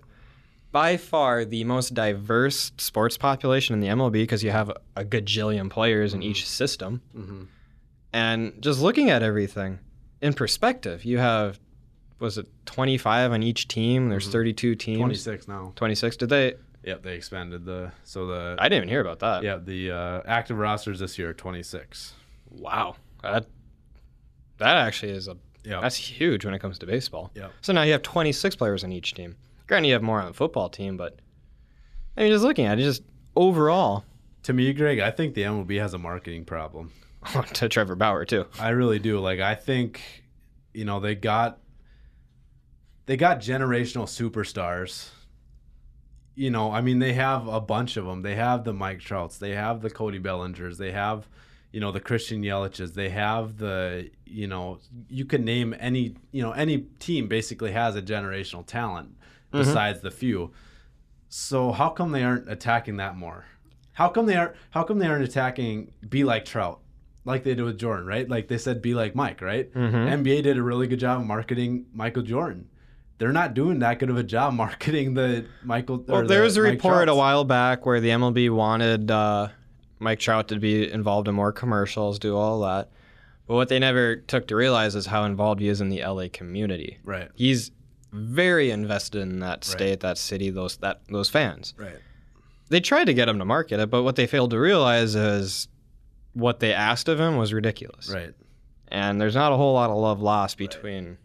[0.71, 5.69] by far the most diverse sports population in the MLB because you have a gajillion
[5.69, 7.01] players in each system.
[7.15, 7.43] Mm-hmm.
[8.13, 9.79] And just looking at everything
[10.21, 11.59] in perspective, you have,
[12.19, 14.09] was it 25 on each team?
[14.09, 14.31] There's Mhm.
[14.31, 14.99] 32 teams.
[14.99, 15.73] 26 now.
[15.75, 16.17] 26.
[16.17, 16.53] Did they?
[16.83, 19.43] Yep, they expanded the so the I didn't even hear about that.
[19.43, 22.13] yeah the uh, active rosters this year 26.
[22.49, 22.95] Wow.
[23.21, 23.45] That
[24.57, 25.79] that actually is a Yeah.
[25.81, 27.31] that's huge when it comes to baseball.
[27.35, 27.51] Yep.
[27.61, 29.37] So now you have 26 players on each team.
[29.67, 31.19] Granted, you have more on the football team, but
[32.17, 33.03] I mean, just looking at it, just
[33.35, 34.03] overall
[34.43, 36.91] To me, Greg, I think the MLB has a marketing problem.
[37.53, 38.45] to Trevor Bauer too.
[38.59, 39.19] I really do.
[39.21, 40.01] Like I think,
[40.73, 41.59] you know, they got
[43.05, 45.09] they got generational superstars.
[46.35, 48.21] You know, I mean, they have a bunch of them.
[48.23, 49.37] They have the Mike Trouts.
[49.37, 50.77] They have the Cody Bellingers.
[50.77, 51.27] They have,
[51.71, 56.41] you know, the Christian Yeliches, They have the, you know, you can name any, you
[56.41, 59.15] know, any team basically has a generational talent
[59.51, 60.51] besides the few.
[61.29, 63.45] So how come they aren't attacking that more?
[63.93, 64.55] How come they aren't?
[64.71, 65.91] How come they aren't attacking?
[66.09, 66.79] Be like Trout,
[67.25, 68.27] like they did with Jordan, right?
[68.27, 69.71] Like they said, be like Mike, right?
[69.71, 70.09] Mhm.
[70.23, 72.69] NBA did a really good job of marketing Michael Jordan.
[73.17, 76.03] They're not doing that good of a job marketing the Michael.
[76.07, 79.09] or Well, there the was a Mike report a while back where the MLB wanted
[79.11, 79.49] uh,
[79.99, 82.89] Mike Trout to be involved in more commercials, do all that.
[83.47, 86.27] But what they never took to realize is how involved he is in the LA
[86.31, 86.99] community.
[87.03, 87.29] Right.
[87.35, 87.71] He's
[88.11, 91.73] very invested in that state, that city, those that those fans.
[91.77, 91.97] Right.
[92.69, 95.67] They tried to get him to market it, but what they failed to realize is
[96.33, 98.09] what they asked of him was ridiculous.
[98.09, 98.33] Right.
[98.87, 101.17] And there's not a whole lot of love lost between,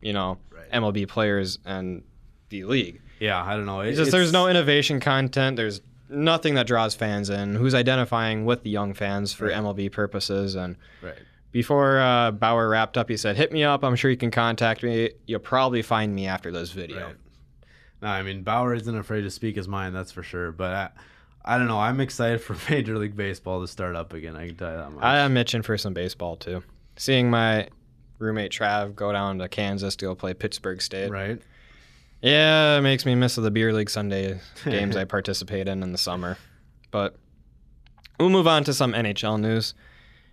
[0.00, 0.70] you know, Right.
[0.72, 2.02] MLB players and
[2.50, 3.00] the league.
[3.20, 3.80] Yeah, I don't know.
[3.80, 5.56] It- just there's no innovation content.
[5.56, 7.54] There's nothing that draws fans in.
[7.56, 9.56] Who's identifying with the young fans for Right.
[9.56, 10.54] MLB purposes?
[10.54, 11.14] And Right.
[11.50, 13.82] before uh, Bauer wrapped up, he said, "Hit me up.
[13.84, 15.10] I'm sure you can contact me.
[15.26, 17.16] You'll probably find me after this video." Right.
[18.02, 20.52] No, I mean Bauer isn't afraid to speak his mind, that's for sure.
[20.52, 21.78] But I, I don't know.
[21.80, 24.36] I'm excited for Major League Baseball to start up again.
[24.36, 25.02] I can tell you that much.
[25.02, 26.62] I am itching for some baseball too.
[26.96, 27.68] Seeing my
[28.18, 31.10] roommate Trav go down to Kansas to go play Pittsburg State.
[31.10, 31.40] right.
[32.22, 35.98] Yeah, it makes me miss the beer league Sunday games I participate in in the
[35.98, 36.38] summer.
[36.90, 37.16] But
[38.18, 39.74] we'll move on to some NHL news.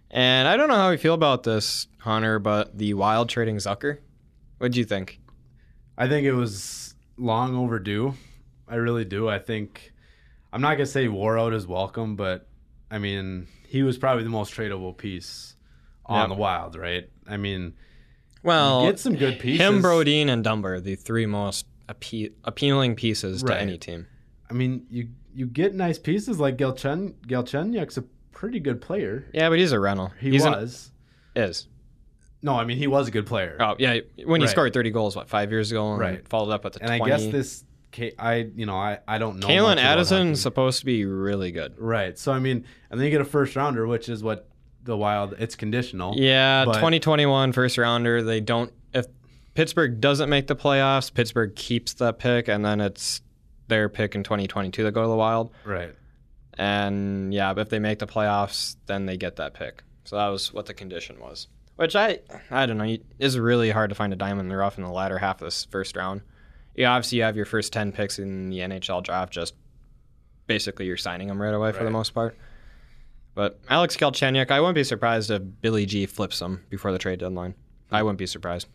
[0.10, 3.98] And I don't know how you feel about this, Hunter, but the Wild trading Zucker.
[4.60, 5.20] What'd you think?
[5.98, 8.14] I think it was long overdue.
[8.68, 9.28] I really do.
[9.28, 9.92] I think
[10.52, 12.48] I'm not gonna say wore out his welcome, but
[12.90, 15.53] I mean he was probably the most tradable piece
[16.06, 16.38] on Yep.
[16.38, 17.10] the Wild, right?
[17.28, 17.74] I mean,
[18.44, 19.66] Well, get some good pieces.
[19.66, 24.08] him, Brodin, and Dumba, the three most appe- appealing pieces to any team.
[24.50, 29.26] I mean, you you get nice pieces like Galchen Galchenyuk's a pretty good player.
[29.34, 30.12] Yeah, but he's a rental.
[30.20, 30.92] He he's an- was.
[31.36, 31.68] is.
[32.44, 33.56] no, I mean he was a good player.
[33.60, 34.52] Oh yeah, when he Right.
[34.52, 36.28] scored 30 goals, what five years ago, and Right.
[36.28, 37.02] followed up with the and 20.
[37.02, 37.64] I guess this,
[38.20, 39.48] I you know I I don't know.
[39.48, 41.74] Calen Addison's supposed to be really good.
[41.80, 42.18] right.
[42.20, 44.50] So I mean, and then you get a first rounder, which is what
[44.84, 45.36] the Wild.
[45.40, 46.14] It's conditional.
[46.18, 48.22] Yeah, But- 2021 first rounder.
[48.22, 48.72] They don't.
[48.94, 49.06] If
[49.54, 53.22] Pittsburgh doesn't make the playoffs, Pittsburgh keeps that pick, and then it's
[53.68, 55.52] their pick in 2022 that go to the Wild.
[55.66, 55.94] Right.
[56.58, 59.84] And yeah, if they make the playoffs, then they get that pick.
[60.04, 61.48] So that was what the condition was.
[61.76, 62.20] Which I,
[62.52, 62.98] I don't know.
[63.18, 65.48] It's really hard to find a diamond in the rough in the latter half of
[65.48, 66.22] this first round.
[66.76, 69.34] Yeah, obviously you have your first 10 picks in the NHL draft.
[69.34, 69.56] Just
[70.46, 72.38] basically you're signing them right away for the most part.
[73.36, 77.20] But Alex Galchenyuk, I wouldn't be surprised if Billy G flips him before the trade
[77.20, 77.56] deadline.
[77.92, 78.68] I wouldn't be surprised.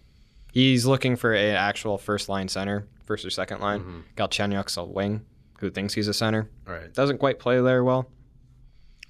[0.52, 3.80] He's looking for a actual first line center, first or second line.
[3.80, 4.02] Mhm.
[4.16, 5.24] Galchenyuk's a wing
[5.60, 6.92] who thinks he's a center Right.
[6.92, 8.10] doesn't quite play there well.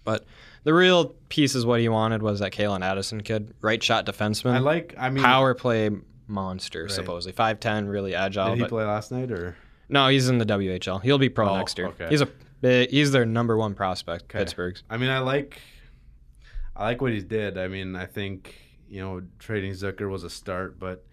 [0.05, 0.25] But
[0.65, 4.53] the real piece is what he wanted was that Calen Addison kid, right shot defenseman,
[4.53, 4.95] I like.
[4.99, 5.91] I mean, power play
[6.27, 6.91] monster, Right.
[6.91, 8.55] supposedly five ten, really agile.
[8.55, 9.57] did he play last night or?
[9.89, 10.99] no, he's in the WHL.
[11.03, 11.89] He'll be pro Oh, next year.
[11.89, 12.09] okay.
[12.09, 12.29] He's a
[12.61, 14.38] big- he's their number one prospect, Okay.
[14.40, 14.83] Pittsburgh's.
[14.90, 15.61] I mean, I like.
[16.77, 17.59] I like what he did.
[17.59, 18.55] I mean, I think
[18.88, 21.05] you know trading Zucker was a start, but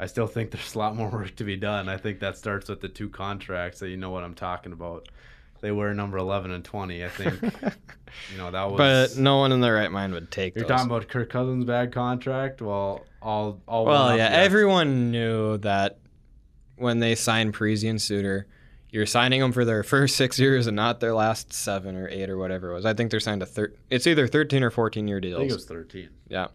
[0.00, 1.88] I still think there's a lot more work to be done.
[1.88, 5.08] I think that starts with the two contracts that you know what I'm talking about.
[5.62, 7.02] They were number 11 and 20.
[7.04, 7.40] I think
[8.30, 8.76] you know that was.
[9.16, 10.76] but no one in their right mind would take You're those.
[10.76, 12.60] talking about Kirk Cousins' bad contract.
[12.60, 13.86] Well, all all.
[13.86, 15.98] well, one up yeah, everyone knew that
[16.76, 18.46] when they signed Parise and Suter,
[18.90, 22.30] you're signing them for their first six years and not their last seven or eight
[22.30, 22.86] or whatever it was.
[22.86, 25.36] I think they're signed to thir- It's either 13 or 14 year deals.
[25.38, 26.08] I think it was 13.
[26.28, 26.48] Yeah.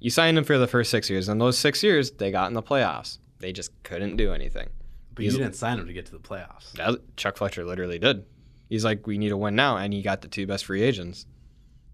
[0.00, 2.54] You signed them for the first six years, and those six years they got in
[2.54, 3.18] the playoffs.
[3.38, 4.68] They just couldn't do anything.
[5.14, 6.72] But He's- you didn't sign them to get to the playoffs.
[6.72, 8.24] That, Chuck Fletcher literally did.
[8.68, 11.24] He's like, we need to win now, and he got the two best free agents.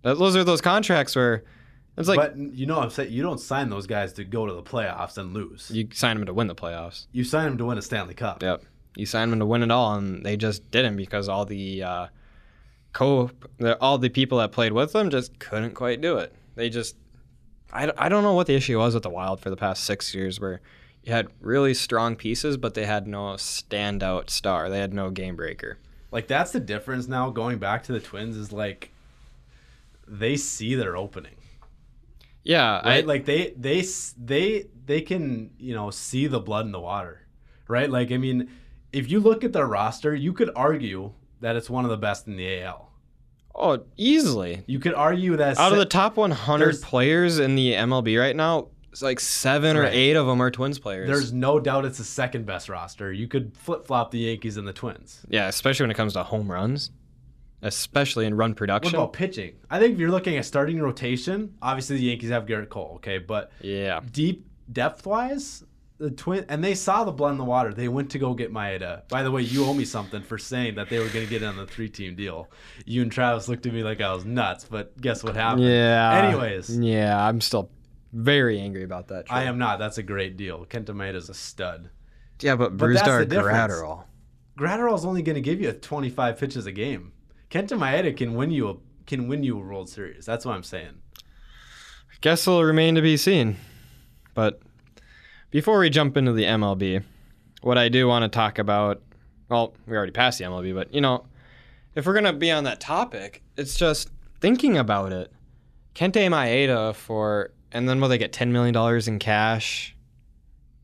[0.03, 1.45] That- Those are those contracts where
[1.97, 4.55] it's like but you know, I'm saying you don't sign those guys to go to
[4.55, 5.71] the playoffs and lose.
[5.73, 7.07] You, you sign them to win the playoffs.
[7.13, 8.43] You sign them to win a Stanley Cup.
[8.43, 8.65] Yep.
[8.97, 12.07] You signed them to win it all, and they just didn't because all the uh,
[12.93, 13.31] co,
[13.81, 16.35] all the people that played with them just couldn't quite do it.
[16.55, 16.97] They just,
[17.73, 19.85] I, don't- I don't know what the issue was with the Wild for the past
[19.85, 20.61] six years, where
[21.03, 24.69] you had really strong pieces, but they had no standout star.
[24.69, 25.79] They had no game breaker.
[26.11, 27.31] Like that's the difference now.
[27.31, 28.93] Going back to the Twins is like
[30.07, 31.37] they see their opening,
[32.45, 33.03] Yeah, right?
[33.03, 33.83] I, like they they
[34.19, 37.23] they they can you know see the blood in the water,
[37.69, 37.89] right?
[37.89, 38.51] Like I mean,
[38.93, 42.27] if you look at their roster, you could argue that it's one of the best
[42.27, 42.91] in the AL.
[43.55, 44.63] oh, easily.
[44.67, 48.69] You could argue that Out of the top 100 players in the MLB right now,
[48.91, 51.09] it's like seven or eight of them are Twins players.
[51.09, 53.11] there's no doubt it's the second best roster.
[53.13, 55.25] You could flip flop the Yankees and the Twins.
[55.29, 56.91] yeah, especially when it comes to home runs,
[57.63, 58.93] especially in run production.
[58.93, 59.55] What about pitching?
[59.71, 63.17] I think if you're looking at starting rotation, obviously the Yankees have Gerrit Cole, okay,
[63.17, 64.01] but yeah.
[64.13, 65.65] deep depth wise,
[66.03, 67.73] the twin and they saw the blood in the water.
[67.73, 69.09] They went to go get Maeda.
[69.09, 71.45] By the way, you owe me something for saying that they were going to get
[71.45, 72.51] on the three team deal.
[72.85, 75.65] You and Travis looked at me like I was nuts, but guess what happened?
[75.65, 76.27] Yeah.
[76.27, 77.71] Anyways, Yeah, I'm still
[78.13, 79.27] very angry about that.
[79.31, 79.79] I am not.
[79.79, 80.67] That's a great deal.
[80.67, 81.91] Kenta Maeda's a stud.
[82.41, 83.73] Yeah, but But that's Brusdar the difference.
[83.73, 84.05] Graterol.
[84.59, 87.13] Graterol's only going to give you 25 pitches a game.
[87.49, 88.75] Kenta Maeda can win you a
[89.07, 90.27] can win you a World Series.
[90.27, 91.01] That's what I'm saying.
[91.17, 93.57] I guess it'll remain to be seen.
[94.35, 94.61] But
[95.53, 97.05] before we jump into the MLB,
[97.61, 99.01] what I do want to talk about,
[99.49, 101.25] well, we already passed the MLB, but you know,
[101.95, 104.09] if we're gonna be on that topic, it's just
[104.41, 105.31] thinking about it.
[105.95, 109.95] Kenta Maeda for, and then will they get ten million dollars in cash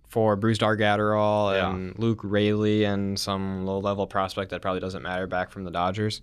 [0.07, 1.71] for Brusdar Graterol Yeah.
[1.71, 6.23] and Luke Raley and some low-level prospect that probably doesn't matter back from the Dodgers?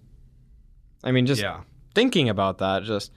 [1.03, 1.61] I mean, just yeah.
[1.93, 3.11] thinking about that, just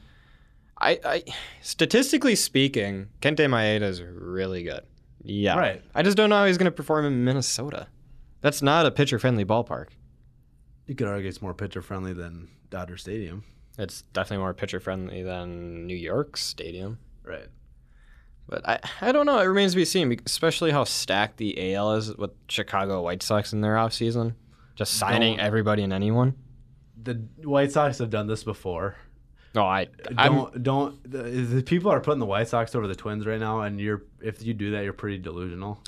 [0.78, 1.22] I, I
[1.62, 4.82] statistically speaking, Kenta Maeda is really good.
[5.28, 5.82] Yeah, Right.
[5.94, 7.86] I just don't know how he's going to perform in Minnesota.
[8.40, 9.88] That's not a pitcher-friendly ballpark.
[10.86, 13.44] You could argue it's more pitcher friendly than Dodger Stadium.
[13.78, 16.98] It's definitely more pitcher-friendly than New York Stadium.
[17.24, 17.48] Right.
[18.48, 19.38] But I, I don't know.
[19.38, 23.52] It remains to be seen, especially how stacked the AL is with Chicago White Sox
[23.52, 24.34] in their offseason.
[24.76, 26.34] Just signing everybody and anyone.
[27.02, 27.14] The
[27.44, 28.96] White Sox have done this before.
[29.54, 32.94] No, I, I'm, Don't don't the, the people are putting the White Sox over the
[32.94, 35.82] Twins right now, and you're if you do that, you're pretty delusional.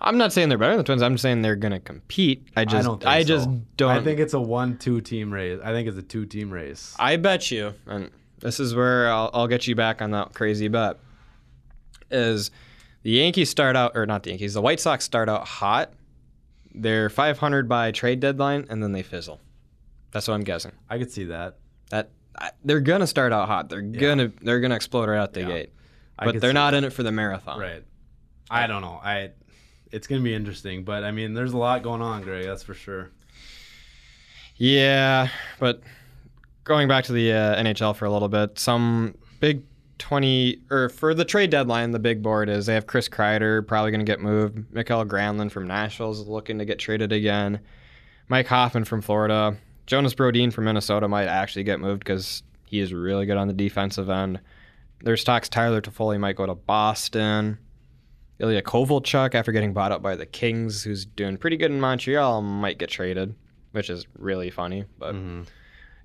[0.00, 1.02] I'm not saying they're better than the Twins.
[1.02, 2.48] I'm saying they're going to compete.
[2.54, 2.98] I just, I don't.
[2.98, 3.60] Think I just so.
[3.76, 3.90] don't.
[3.90, 5.58] I think it's a one-two team race.
[5.64, 6.94] I think it's a two-team race.
[6.98, 8.10] I bet you, and
[8.40, 10.98] this is where I'll, I'll get you back on that crazy bet,
[12.10, 12.50] is
[13.02, 15.92] the Yankees start out, or not the Yankees, the White Sox start out hot.
[16.74, 19.40] They're 500 by trade deadline, and then they fizzle.
[20.12, 20.72] That's what I'm guessing.
[20.90, 21.56] I could see that.
[21.88, 22.10] That
[22.64, 23.68] they're gonna start out hot.
[23.68, 25.46] They're gonna they're gonna explode right out the Yeah.
[25.48, 25.72] gate.
[26.18, 26.78] But they're not that.
[26.78, 27.58] in it for the marathon.
[27.60, 27.84] Right.
[28.50, 29.00] I don't know.
[29.02, 29.30] I.
[29.92, 32.44] It's gonna be interesting, but I mean, there's a lot going on, Greg.
[32.44, 33.10] That's for sure.
[34.56, 35.28] Yeah,
[35.58, 35.82] but
[36.64, 39.62] going back to the uh, NHL for a little bit, some big
[39.98, 43.90] 20 or for the trade deadline, the big board is they have Chris Kreider probably
[43.90, 44.72] going to get moved.
[44.72, 47.60] Mikael Granlund from Nashville is looking to get traded again.
[48.28, 49.56] Mike Hoffman from Florida.
[49.86, 53.54] Jonas Brodin from Minnesota might actually get moved because he is really good on the
[53.54, 54.40] defensive end.
[55.02, 57.58] There's talks Tyler Toffoli might go to Boston.
[58.38, 62.42] Ilya Kovalchuk, after getting bought up by the Kings, who's doing pretty good in Montreal,
[62.42, 63.34] might get traded,
[63.72, 64.84] which is really funny.
[64.98, 65.42] But hmm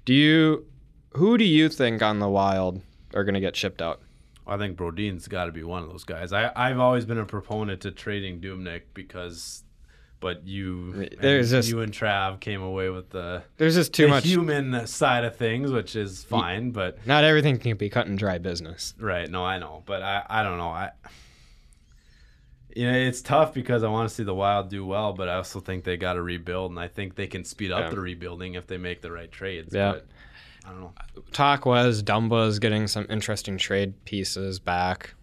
[0.04, 0.66] do you,
[1.12, 2.82] who do you think on the Wild
[3.14, 4.02] are going to get shipped out?
[4.48, 6.34] I think Brodin's got to be one of those guys.
[6.34, 9.64] I I've always been a proponent to trading Dubnyk because,
[10.22, 14.04] but you There's and just- you and Trav came away with the, There's just too
[14.04, 14.24] the much.
[14.26, 16.72] human side of things, which is fine.
[16.72, 18.94] But Not everything can be cut and dry business.
[19.00, 20.70] right, no, I know, but I I don't know.
[20.70, 20.92] I
[22.74, 25.36] you know it's tough because I want to see the Wild do well, but I
[25.36, 27.90] also think they got to rebuild, and I think they can speed up Yeah.
[27.90, 29.74] the rebuilding if they make the right trades.
[29.76, 29.92] Yeah.
[29.94, 30.08] But
[30.66, 30.94] I don't know.
[31.34, 35.16] Talk was Dumba is getting some interesting trade pieces back.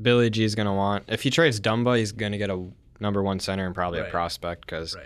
[0.00, 2.70] Billy G is going to want, if he trades Dumba, he's going to get a
[3.00, 4.08] number one center and probably Right.
[4.08, 5.04] a prospect because Right.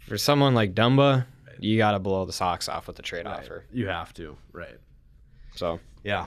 [0.00, 1.26] for someone like Dumba,
[1.58, 3.38] you got to blow the socks off with the trade right.
[3.38, 3.64] offer.
[3.72, 4.36] You have to.
[4.52, 4.78] Right.
[5.54, 5.80] So.
[6.02, 6.26] Yeah.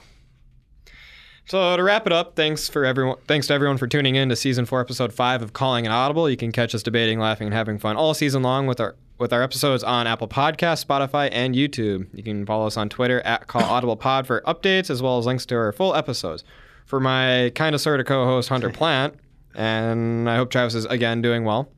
[1.45, 3.17] So to wrap it up, thanks for everyone.
[3.27, 6.29] Thanks to everyone for tuning in to season four, episode five of Calling an Audible.
[6.29, 9.33] You can catch us debating, laughing, and having fun all season long with our with
[9.33, 12.07] our episodes on Apple Podcasts, Spotify, and YouTube.
[12.13, 15.25] You can follow us on Twitter at Call Audible Pod for updates as well as
[15.25, 16.43] links to our full episodes.
[16.85, 19.15] For my kind of sort of co-host Hunter Plant,
[19.55, 21.69] and I hope Travis is again doing well.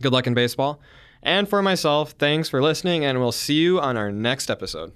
[0.00, 0.80] Good luck in baseball.
[1.22, 4.92] And for myself, thanks for listening, and we'll see you on our next episode.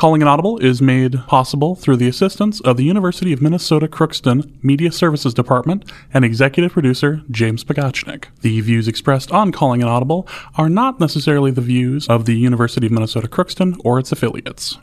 [0.00, 4.50] Calling an Audible is made possible through the assistance of the University of Minnesota Crookston
[4.64, 8.28] Media Services Department and executive producer James Pagachnik.
[8.40, 10.26] The views expressed on Calling an Audible
[10.56, 14.78] are not necessarily the views of the University of Minnesota Crookston or its affiliates.